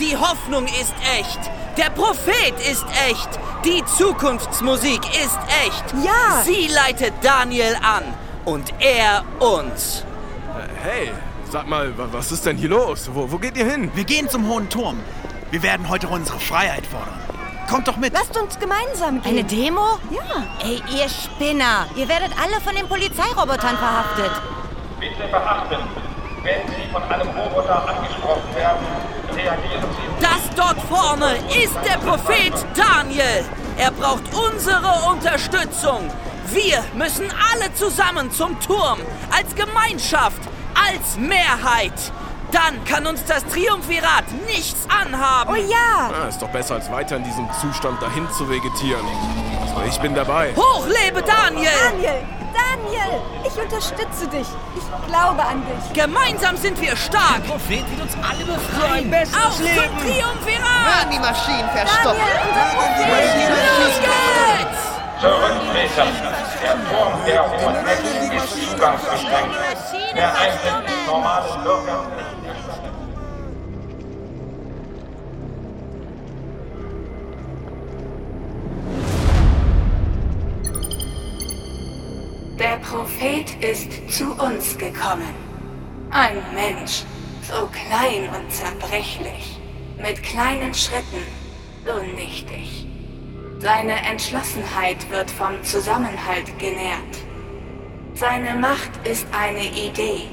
Die 0.00 0.16
Hoffnung 0.16 0.64
ist 0.66 0.94
echt. 1.18 1.38
Der 1.76 1.90
Prophet 1.90 2.54
ist 2.70 2.84
echt. 3.08 3.28
Die 3.64 3.84
Zukunftsmusik 3.84 5.00
ist 5.22 5.38
echt. 5.66 5.84
Ja. 6.04 6.42
Sie 6.44 6.68
leitet 6.68 7.12
Daniel 7.22 7.76
an. 7.76 8.02
Und 8.44 8.72
er 8.80 9.22
uns. 9.38 10.04
Hey, 10.82 11.12
sag 11.50 11.68
mal, 11.68 11.96
wa- 11.98 12.08
was 12.10 12.32
ist 12.32 12.46
denn 12.46 12.56
hier 12.56 12.70
los? 12.70 13.10
Wo, 13.12 13.30
wo 13.30 13.36
geht 13.38 13.56
ihr 13.56 13.66
hin? 13.66 13.90
Wir 13.94 14.04
gehen 14.04 14.28
zum 14.28 14.48
Hohen 14.48 14.68
Turm. 14.70 14.98
Wir 15.50 15.62
werden 15.62 15.88
heute 15.88 16.08
unsere 16.08 16.40
Freiheit 16.40 16.86
fordern. 16.86 17.18
Kommt 17.68 17.86
doch 17.86 17.96
mit. 17.98 18.12
Lasst 18.14 18.36
uns 18.36 18.58
gemeinsam 18.58 19.20
gehen. 19.22 19.32
Eine 19.32 19.44
Demo? 19.44 19.98
Ja. 20.10 20.44
Ey, 20.64 20.82
ihr 20.96 21.08
Spinner! 21.08 21.86
Ihr 21.94 22.08
werdet 22.08 22.30
alle 22.42 22.60
von 22.62 22.74
den 22.74 22.88
Polizeirobotern 22.88 23.76
verhaftet. 23.76 24.32
Bitte 24.98 25.28
beachten, 25.30 25.76
wenn 26.42 26.66
Sie 26.74 26.90
von 26.90 27.02
einem 27.04 27.28
Roboter 27.28 27.86
angesprochen 27.88 28.54
werden, 28.56 28.86
Das 30.20 30.40
dort 30.56 30.80
vorne 30.88 31.36
ist 31.62 31.74
der 31.84 31.98
Prophet 31.98 32.52
Daniel. 32.74 33.44
Er 33.78 33.90
braucht 33.90 34.24
unsere 34.34 35.10
Unterstützung. 35.10 36.10
Wir 36.48 36.84
müssen 36.94 37.26
alle 37.52 37.72
zusammen 37.74 38.30
zum 38.30 38.58
Turm. 38.60 38.98
Als 39.30 39.54
Gemeinschaft. 39.54 40.42
Als 40.74 41.16
Mehrheit. 41.16 41.92
Dann 42.52 42.84
kann 42.84 43.06
uns 43.06 43.24
das 43.24 43.44
Triumvirat 43.46 44.24
nichts 44.46 44.86
anhaben. 44.88 45.50
Oh 45.52 45.70
ja. 45.70 46.10
Ah, 46.24 46.28
ist 46.28 46.42
doch 46.42 46.48
besser, 46.48 46.74
als 46.74 46.90
weiter 46.90 47.16
in 47.16 47.24
diesem 47.24 47.48
Zustand 47.60 48.02
dahin 48.02 48.28
zu 48.36 48.48
vegetieren. 48.48 49.06
Also 49.62 49.82
ich 49.88 49.98
bin 50.00 50.14
dabei. 50.14 50.52
Hoch 50.56 50.86
lebe 50.86 51.22
Daniel! 51.22 51.70
Daniel, 51.92 52.22
Daniel, 52.52 53.20
ich 53.44 53.60
unterstütze 53.60 54.26
dich. 54.28 54.46
Ich 54.76 55.06
glaube 55.06 55.42
an 55.42 55.62
dich. 55.66 55.92
Gemeinsam 55.92 56.56
sind 56.56 56.80
wir 56.80 56.96
stark. 56.96 57.46
Prophet 57.46 57.84
wird 57.90 58.02
uns 58.02 58.14
alle 58.22 58.44
befreien. 58.44 59.14
Auf 59.34 59.56
zum 59.56 59.64
Triumvirat! 59.64 60.86
Werden 60.86 61.10
die 61.12 61.18
Maschinen 61.18 61.68
verstopft. 61.70 62.20
Los 63.78 64.00
geht's! 64.00 64.90
zurücktreten. 65.20 66.16
Der 66.62 66.76
Turm 66.88 67.12
der 67.26 67.50
Hohen 67.50 67.84
Mächte 67.84 68.36
ist 68.36 68.70
zugangsbeschränkt. 68.70 69.56
Der 70.14 70.28
Eintritt 70.34 70.90
ist 70.90 71.06
normalen 71.06 71.62
Bürgern 71.62 72.06
nicht 72.16 72.39
Der 82.60 82.76
Prophet 82.76 83.54
ist 83.64 83.90
zu 84.14 84.34
uns 84.34 84.76
gekommen. 84.76 85.34
Ein 86.10 86.42
Mensch 86.54 87.04
So 87.40 87.66
klein 87.68 88.28
und 88.28 88.52
zerbrechlich, 88.52 89.58
mit 89.96 90.22
kleinen 90.22 90.74
Schritten, 90.74 91.22
so 91.86 92.02
nichtig. 92.14 92.86
Seine 93.60 93.94
Entschlossenheit 94.02 95.10
wird 95.10 95.30
vom 95.30 95.62
Zusammenhalt 95.64 96.58
genährt. 96.58 97.16
Seine 98.12 98.54
Macht 98.56 98.90
ist 99.04 99.26
eine 99.32 99.64
Idee, 99.64 100.28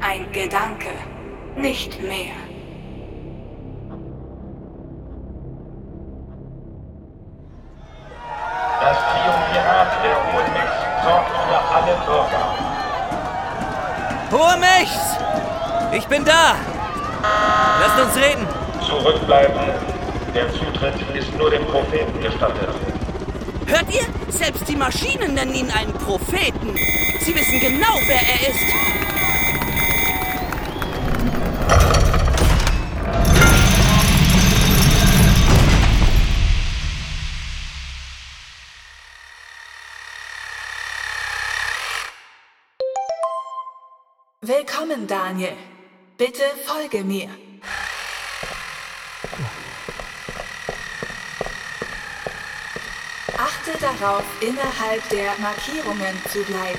ein 0.00 0.32
Gedanke, 0.32 0.94
nicht 1.58 2.00
mehr. 2.00 2.45
Da! 16.26 16.56
Lasst 17.80 18.00
uns 18.04 18.24
reden! 18.24 18.46
Zurückbleiben. 18.86 19.60
Der 20.34 20.52
Zutritt 20.52 20.94
ist 21.14 21.34
nur 21.36 21.50
dem 21.50 21.64
Propheten 21.66 22.20
gestattet. 22.20 22.68
Hört 23.66 23.86
ihr? 23.92 24.02
Selbst 24.28 24.68
die 24.68 24.76
Maschinen 24.76 25.34
nennen 25.34 25.54
ihn 25.54 25.70
einen 25.70 25.92
Propheten. 25.94 26.76
Sie 27.20 27.34
wissen 27.34 27.60
genau, 27.60 27.94
wer 28.06 28.20
er 28.20 28.48
ist. 28.50 28.66
Willkommen, 44.42 45.08
Daniel. 45.08 45.56
Bitte 46.18 46.44
folge 46.64 47.04
mir. 47.04 47.28
Achte 53.36 53.78
darauf, 53.78 54.24
innerhalb 54.40 55.06
der 55.10 55.32
Markierungen 55.38 56.16
zu 56.32 56.42
bleiben. 56.44 56.78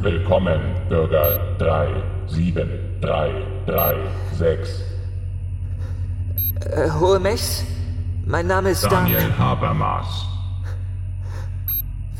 Willkommen, 0.00 0.74
Bürger 0.88 1.56
3, 1.58 2.02
7, 2.26 3.00
3, 3.00 3.46
3, 3.66 3.96
6. 4.32 4.95
Äh, 6.72 6.90
Hohe 6.98 7.20
Mechs, 7.20 7.64
mein 8.24 8.46
Name 8.48 8.70
ist 8.70 8.82
Daniel 8.84 9.20
Dan. 9.20 9.38
Habermas. 9.38 10.26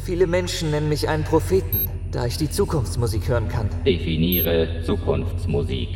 Viele 0.05 0.28
Menschen 0.28 0.70
nennen 0.70 0.88
mich 0.88 1.09
einen 1.09 1.24
Propheten, 1.24 1.88
da 2.12 2.26
ich 2.26 2.36
die 2.36 2.49
Zukunftsmusik 2.49 3.28
hören 3.28 3.49
kann. 3.49 3.68
Definiere 3.84 4.82
Zukunftsmusik. 4.84 5.88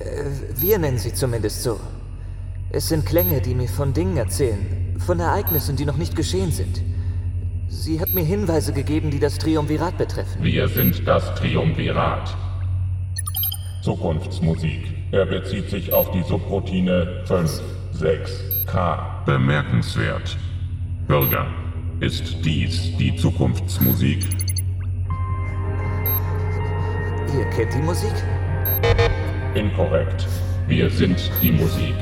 Äh, 0.00 0.24
wir 0.56 0.78
nennen 0.78 0.98
sie 0.98 1.14
zumindest 1.14 1.62
so. 1.62 1.78
Es 2.70 2.88
sind 2.88 3.06
Klänge, 3.06 3.40
die 3.40 3.54
mir 3.54 3.68
von 3.68 3.92
Dingen 3.92 4.16
erzählen, 4.16 4.96
von 4.98 5.20
Ereignissen, 5.20 5.76
die 5.76 5.84
noch 5.84 5.96
nicht 5.96 6.16
geschehen 6.16 6.50
sind. 6.50 6.82
Sie 7.68 8.00
hat 8.00 8.12
mir 8.14 8.24
Hinweise 8.24 8.72
gegeben, 8.72 9.10
die 9.10 9.20
das 9.20 9.38
Triumvirat 9.38 9.96
betreffen. 9.96 10.42
Wir 10.42 10.66
sind 10.66 11.06
das 11.06 11.34
Triumvirat. 11.36 12.36
Zukunftsmusik. 13.84 14.92
Er 15.12 15.26
bezieht 15.26 15.70
sich 15.70 15.92
auf 15.92 16.10
die 16.10 16.22
Subroutine 16.22 17.22
5, 17.26 17.60
6, 18.02 18.66
K. 18.66 19.22
Bemerkenswert. 19.26 20.36
Bürger, 21.06 21.46
ist 22.00 22.44
dies 22.44 22.96
die 22.96 23.14
Zukunftsmusik? 23.14 24.26
Ihr 27.32 27.44
kennt 27.50 27.72
die 27.72 27.78
Musik? 27.78 28.12
Inkorrekt. 29.54 30.26
Wir 30.66 30.90
sind 30.90 31.30
die 31.40 31.52
Musik. 31.52 31.94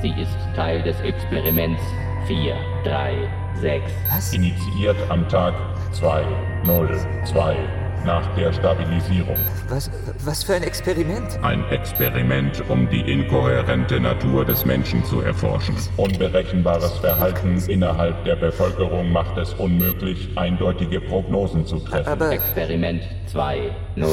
Sie 0.00 0.14
ist 0.18 0.38
Teil 0.56 0.82
des 0.84 0.98
Experiments 1.00 1.82
4, 2.26 2.56
3, 2.84 3.28
6. 3.60 3.92
Was? 4.08 4.32
Initiiert 4.32 4.96
am 5.10 5.28
Tag 5.28 5.52
2, 5.92 6.24
0, 6.64 6.98
2 7.26 7.81
nach 8.04 8.34
der 8.34 8.52
Stabilisierung. 8.52 9.36
Was, 9.68 9.90
was 10.24 10.42
für 10.44 10.54
ein 10.54 10.62
Experiment? 10.62 11.38
Ein 11.42 11.64
Experiment, 11.70 12.62
um 12.68 12.88
die 12.88 13.00
inkohärente 13.00 14.00
Natur 14.00 14.44
des 14.44 14.64
Menschen 14.64 15.04
zu 15.04 15.20
erforschen. 15.20 15.76
Unberechenbares 15.96 16.98
Verhalten 16.98 17.62
innerhalb 17.68 18.24
der 18.24 18.36
Bevölkerung 18.36 19.12
macht 19.12 19.36
es 19.38 19.54
unmöglich, 19.54 20.30
eindeutige 20.36 21.00
Prognosen 21.00 21.66
zu 21.66 21.78
treffen. 21.78 22.08
Aber 22.08 22.32
Experiment 22.32 23.02
2, 23.26 23.70
0, 23.96 24.08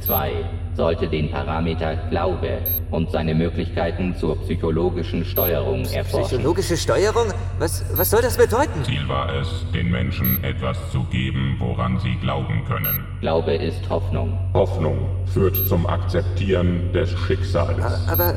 2 0.00 0.32
sollte 0.76 1.08
den 1.08 1.30
Parameter 1.30 1.96
Glaube 2.10 2.58
und 2.90 3.10
seine 3.10 3.34
Möglichkeiten 3.34 4.14
zur 4.16 4.40
psychologischen 4.42 5.24
Steuerung 5.24 5.84
erforschen. 5.84 6.22
psychologische 6.22 6.76
Steuerung? 6.76 7.26
Was, 7.58 7.84
was 7.96 8.10
soll 8.10 8.22
das 8.22 8.36
bedeuten? 8.36 8.82
Ziel 8.84 9.06
war 9.08 9.32
es, 9.34 9.48
den 9.72 9.90
Menschen 9.90 10.42
etwas 10.42 10.76
zu 10.90 11.04
geben, 11.04 11.56
woran 11.58 11.98
sie 12.00 12.14
glauben 12.16 12.64
können. 12.66 13.04
Glaube 13.20 13.54
ist 13.54 13.88
Hoffnung. 13.88 14.38
Hoffnung 14.52 14.98
führt 15.26 15.56
zum 15.68 15.86
Akzeptieren 15.86 16.92
des 16.92 17.10
Schicksals. 17.26 18.08
Aber 18.08 18.34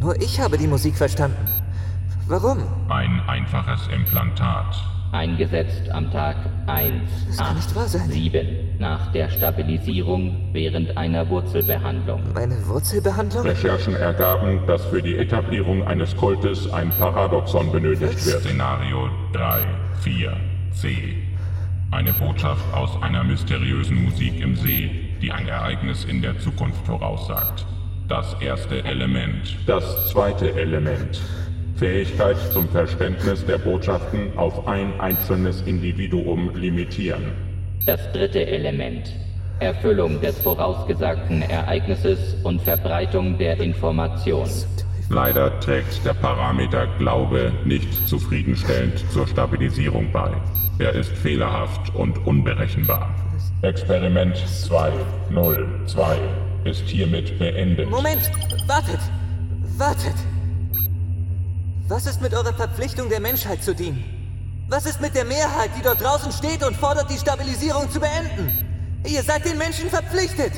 nur 0.00 0.16
ich 0.20 0.40
habe 0.40 0.58
die 0.58 0.66
Musik 0.66 0.96
verstanden. 0.96 1.36
Warum? 2.28 2.58
Ein 2.88 3.20
einfaches 3.28 3.88
Implantat. 3.88 4.74
Eingesetzt 5.12 5.90
am 5.90 6.10
Tag 6.10 6.36
1, 6.66 6.92
Das 7.28 7.36
kann 7.36 7.56
nicht 7.56 7.74
wahr 7.76 7.86
sein. 7.86 8.10
7 8.10 8.78
nach 8.78 9.12
der 9.12 9.28
Stabilisierung 9.28 10.48
während 10.52 10.96
einer 10.96 11.28
Wurzelbehandlung. 11.28 12.22
Meine 12.34 12.66
Wurzelbehandlung? 12.66 13.42
Recherchen 13.42 13.94
ergaben, 13.94 14.66
dass 14.66 14.86
für 14.86 15.02
die 15.02 15.16
Etablierung 15.16 15.86
eines 15.86 16.16
Kultes 16.16 16.72
ein 16.72 16.88
Paradoxon 16.98 17.70
benötigt 17.70 18.24
wird. 18.24 18.40
Szenario 18.40 19.10
3, 19.34 19.60
4, 20.00 20.36
C. 20.72 21.14
Eine 21.90 22.14
Botschaft 22.14 22.64
aus 22.72 22.90
einer 23.02 23.22
mysteriösen 23.22 24.02
Musik 24.04 24.40
im 24.40 24.56
See, 24.56 25.10
die 25.20 25.30
ein 25.30 25.46
Ereignis 25.46 26.06
in 26.06 26.22
der 26.22 26.38
Zukunft 26.38 26.86
voraussagt. 26.86 27.66
Das 28.08 28.34
erste 28.40 28.82
Element. 28.84 29.58
Das 29.66 30.08
zweite 30.08 30.54
Element. 30.54 31.20
Fähigkeit 31.82 32.36
zum 32.52 32.68
Verständnis 32.68 33.44
der 33.44 33.58
Botschaften 33.58 34.38
auf 34.38 34.68
ein 34.68 35.00
einzelnes 35.00 35.62
Individuum 35.62 36.54
limitieren. 36.54 37.32
Das 37.86 38.00
dritte 38.12 38.46
Element. 38.46 39.12
Erfüllung 39.58 40.20
des 40.20 40.38
vorausgesagten 40.38 41.42
Ereignisses 41.42 42.36
und 42.44 42.62
Verbreitung 42.62 43.36
der 43.36 43.58
Information. 43.58 44.48
Leider 45.08 45.58
trägt 45.58 46.06
der 46.06 46.14
Parameter 46.14 46.86
Glaube 46.98 47.52
nicht 47.64 48.06
zufriedenstellend 48.06 49.02
zur 49.10 49.26
Stabilisierung 49.26 50.12
bei. 50.12 50.30
Er 50.78 50.94
ist 50.94 51.10
fehlerhaft 51.10 51.92
und 51.96 52.16
unberechenbar. 52.24 53.12
Experiment 53.62 54.36
202 54.36 56.16
ist 56.62 56.86
hiermit 56.86 57.36
beendet. 57.40 57.90
Moment! 57.90 58.30
Wartet! 58.68 59.00
Wartet! 59.76 60.14
Was 61.92 62.06
ist 62.06 62.22
mit 62.22 62.32
eurer 62.32 62.54
Verpflichtung, 62.54 63.10
der 63.10 63.20
Menschheit 63.20 63.62
zu 63.62 63.74
dienen? 63.74 64.02
Was 64.70 64.86
ist 64.86 65.02
mit 65.02 65.14
der 65.14 65.26
Mehrheit, 65.26 65.68
die 65.76 65.82
dort 65.82 66.00
draußen 66.00 66.32
steht 66.32 66.64
und 66.64 66.74
fordert, 66.74 67.10
die 67.10 67.18
Stabilisierung 67.18 67.90
zu 67.90 68.00
beenden? 68.00 68.50
Ihr 69.04 69.22
seid 69.22 69.44
den 69.44 69.58
Menschen 69.58 69.90
verpflichtet! 69.90 70.54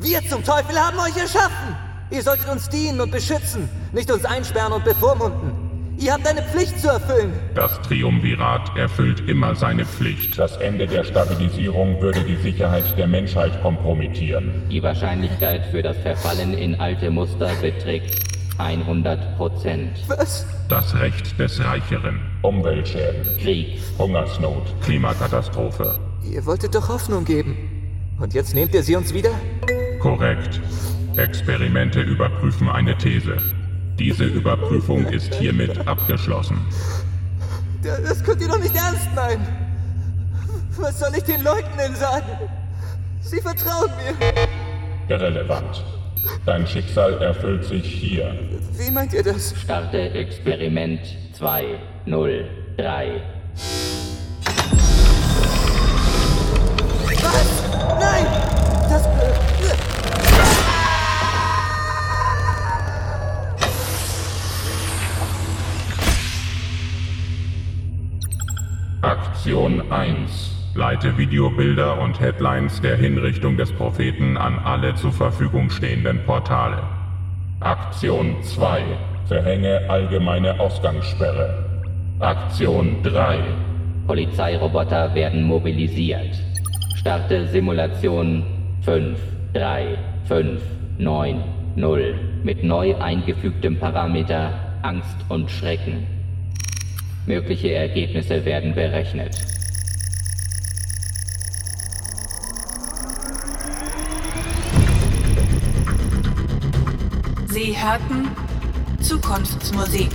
Wir 0.00 0.26
zum 0.26 0.42
Teufel 0.42 0.78
haben 0.78 0.98
euch 0.98 1.14
erschaffen! 1.18 1.76
Ihr 2.10 2.22
solltet 2.22 2.48
uns 2.48 2.70
dienen 2.70 2.98
und 3.02 3.12
beschützen, 3.12 3.68
nicht 3.92 4.10
uns 4.10 4.24
einsperren 4.24 4.72
und 4.72 4.82
bevormunden. 4.82 5.52
Ihr 5.98 6.14
habt 6.14 6.26
eine 6.26 6.42
Pflicht 6.44 6.80
zu 6.80 6.88
erfüllen. 6.88 7.34
Das 7.54 7.78
Triumvirat 7.82 8.74
erfüllt 8.74 9.28
immer 9.28 9.54
seine 9.54 9.84
Pflicht. 9.84 10.38
Das 10.38 10.56
Ende 10.56 10.86
der 10.86 11.04
Stabilisierung 11.04 12.00
würde 12.00 12.24
die 12.24 12.36
Sicherheit 12.36 12.96
der 12.96 13.06
Menschheit 13.06 13.60
kompromittieren. 13.60 14.66
Die 14.70 14.82
Wahrscheinlichkeit 14.82 15.66
für 15.70 15.82
das 15.82 15.98
Verfallen 15.98 16.54
in 16.54 16.80
alte 16.80 17.10
Muster 17.10 17.50
beträgt 17.60 18.29
100 18.60 19.36
Prozent. 19.36 19.90
Was? 20.08 20.46
Das 20.68 20.94
Recht 20.94 21.38
des 21.38 21.58
Reicheren. 21.64 22.20
Umweltschäden. 22.42 23.38
Krieg. 23.38 23.80
Hungersnot. 23.98 24.74
Klimakatastrophe. 24.82 25.98
Ihr 26.30 26.44
wolltet 26.44 26.74
doch 26.74 26.88
Hoffnung 26.88 27.24
geben. 27.24 27.56
Und 28.20 28.34
jetzt 28.34 28.54
nehmt 28.54 28.74
ihr 28.74 28.82
sie 28.82 28.96
uns 28.96 29.14
wieder? 29.14 29.30
Korrekt. 29.98 30.60
Experimente 31.16 32.00
überprüfen 32.02 32.68
eine 32.68 32.96
These. 32.98 33.38
Diese 33.98 34.24
Überprüfung 34.24 35.06
ist 35.06 35.34
hiermit 35.34 35.88
abgeschlossen. 35.88 36.58
Das 37.82 38.22
könnt 38.22 38.42
ihr 38.42 38.48
doch 38.48 38.60
nicht 38.60 38.76
ernst 38.76 39.08
meinen. 39.14 39.46
Was 40.76 41.00
soll 41.00 41.10
ich 41.16 41.24
den 41.24 41.42
Leuten 41.42 41.76
denn 41.78 41.94
sagen? 41.94 42.26
Sie 43.22 43.40
vertrauen 43.40 43.90
mir. 43.96 45.14
Irrelevant. 45.14 45.82
Dein 46.46 46.66
Schicksal 46.66 47.20
erfüllt 47.22 47.64
sich 47.64 47.84
hier. 47.84 48.34
Wie 48.76 48.90
meint 48.90 49.12
ihr 49.12 49.22
das? 49.22 49.54
Starte 49.60 50.10
Experiment 50.12 51.00
2, 51.32 51.78
0, 52.06 52.48
3. 52.76 53.22
Was? 57.22 57.62
Nein! 58.00 58.26
Das. 58.88 59.08
Aktion 69.02 69.90
1. 69.90 70.49
Leite 70.74 71.18
Videobilder 71.18 72.00
und 72.00 72.20
Headlines 72.20 72.80
der 72.80 72.96
Hinrichtung 72.96 73.56
des 73.56 73.72
Propheten 73.72 74.36
an 74.36 74.56
alle 74.60 74.94
zur 74.94 75.10
Verfügung 75.10 75.68
stehenden 75.68 76.24
Portale. 76.24 76.80
Aktion 77.58 78.40
2. 78.40 78.82
Verhänge 79.26 79.80
allgemeine 79.88 80.60
Ausgangssperre. 80.60 81.64
Aktion 82.20 83.02
3. 83.02 83.40
Polizeiroboter 84.06 85.12
werden 85.12 85.42
mobilisiert. 85.42 86.40
Starte 86.94 87.48
Simulation 87.48 88.44
5, 88.82 89.18
3, 89.54 89.98
5, 90.26 90.62
9, 90.98 91.44
0 91.74 92.14
mit 92.44 92.62
neu 92.62 92.94
eingefügtem 92.96 93.76
Parameter 93.76 94.52
Angst 94.82 95.16
und 95.28 95.50
Schrecken. 95.50 96.06
Mögliche 97.26 97.74
Ergebnisse 97.74 98.44
werden 98.44 98.72
berechnet. 98.72 99.59
Hörten 107.82 108.28
Zukunftsmusik. 109.00 110.10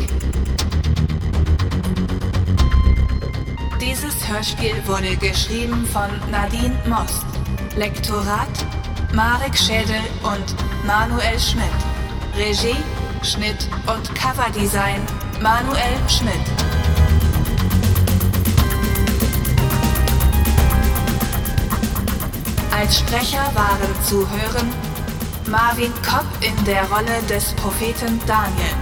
Dieses 3.82 4.28
Hörspiel 4.28 4.76
wurde 4.86 5.18
geschrieben 5.18 5.84
von 5.88 6.12
Nadine 6.30 6.76
Most. 6.88 7.26
Lektorat 7.76 8.48
Marek 9.16 9.58
Schädel 9.58 10.00
und 10.22 10.86
Manuel 10.86 11.40
Schmidt. 11.40 11.66
Regie, 12.38 12.78
Schnitt 13.24 13.68
und 13.88 14.14
Coverdesign 14.14 15.02
Manuel 15.42 15.98
Schmidt. 16.08 16.36
Als 22.78 23.00
Sprecher 23.00 23.50
waren 23.56 24.04
zu 24.04 24.20
hören 24.30 24.85
Marvin 25.48 25.94
Kopp 26.02 26.26
in 26.42 26.66
der 26.66 26.84
Rolle 26.90 27.22
des 27.30 27.54
Propheten 27.54 28.20
Daniel, 28.26 28.76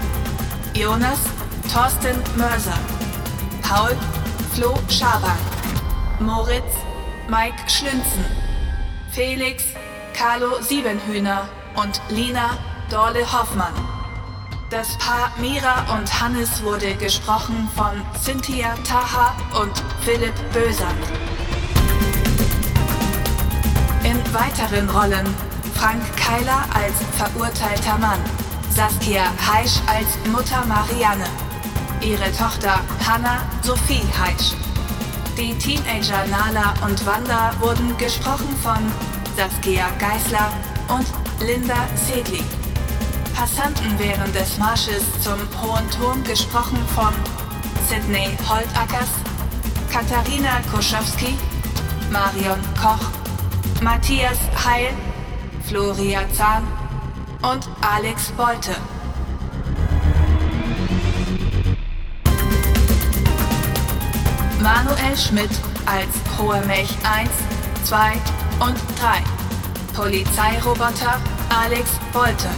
Jonas 0.73 1.19
Thorsten 1.71 2.15
Mörser, 2.37 2.77
Paul 3.61 3.97
Flo 4.53 4.73
Schaban, 4.87 5.37
Moritz 6.19 6.73
Mike 7.27 7.57
Schlünzen, 7.67 8.25
Felix 9.11 9.65
Carlo 10.13 10.61
Siebenhühner 10.61 11.49
und 11.75 12.01
Lina 12.09 12.57
Dorle 12.89 13.29
Hoffmann. 13.29 13.73
Das 14.69 14.97
Paar 14.97 15.31
Mira 15.39 15.85
und 15.97 16.21
Hannes 16.21 16.63
wurde 16.63 16.95
gesprochen 16.95 17.69
von 17.75 18.01
Cynthia 18.23 18.73
Taha 18.87 19.35
und 19.61 19.83
Philipp 20.01 20.33
Bösand. 20.53 20.97
In 24.03 24.17
weiteren 24.33 24.89
Rollen 24.89 25.52
Frank 25.83 26.15
Keiler 26.15 26.63
als 26.73 26.93
verurteilter 27.17 27.97
Mann, 27.97 28.19
Saskia 28.69 29.25
Heisch 29.45 29.81
als 29.85 30.07
Mutter 30.31 30.63
Marianne, 30.65 31.25
ihre 31.99 32.31
Tochter 32.31 32.79
Hannah 33.05 33.41
Sophie 33.63 34.01
Heisch. 34.17 34.53
Die 35.37 35.53
Teenager 35.57 36.25
Nala 36.27 36.73
und 36.87 37.05
Wanda 37.05 37.51
wurden 37.59 37.97
gesprochen 37.97 38.55
von 38.63 38.77
Saskia 39.35 39.89
Geisler 39.99 40.53
und 40.87 41.05
Linda 41.45 41.85
Sedli. 41.95 42.45
Passanten 43.35 43.99
während 43.99 44.33
des 44.33 44.57
Marsches 44.57 45.03
zum 45.19 45.37
Hohen 45.61 45.91
Turm 45.91 46.23
gesprochen 46.23 46.79
von 46.95 47.13
Sidney 47.89 48.37
Holtackers, 48.47 49.09
Katharina 49.91 50.61
Koschowski, 50.71 51.35
Marion 52.09 52.61
Koch, 52.81 53.05
Matthias 53.81 54.39
Heil, 54.63 54.93
Floria 55.67 56.21
Zahn 56.33 56.67
und 57.41 57.67
Alex 57.81 58.31
Bolte. 58.31 58.75
Manuel 64.61 65.17
Schmidt 65.17 65.49
als 65.85 66.09
Hohe 66.37 66.61
Mech 66.65 66.89
1, 67.03 67.29
2 67.85 68.13
und 68.59 68.75
3. 68.99 69.23
Polizeiroboter 69.95 71.19
Alex 71.49 71.89
Bolte. 72.11 72.49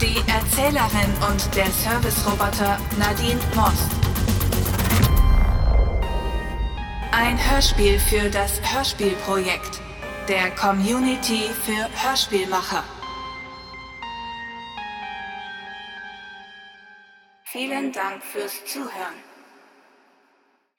Die 0.00 0.16
Erzählerin 0.30 1.12
und 1.30 1.54
der 1.54 1.70
Serviceroboter 1.70 2.78
Nadine 2.98 3.40
Most. 3.54 3.90
Ein 7.12 7.38
Hörspiel 7.50 7.98
für 7.98 8.30
das 8.30 8.60
Hörspielprojekt 8.62 9.82
der 10.30 10.48
Community 10.52 11.50
für 11.64 11.88
Hörspielmacher. 12.04 12.84
Vielen 17.42 17.90
Dank 17.92 18.22
fürs 18.22 18.64
Zuhören. 18.64 19.29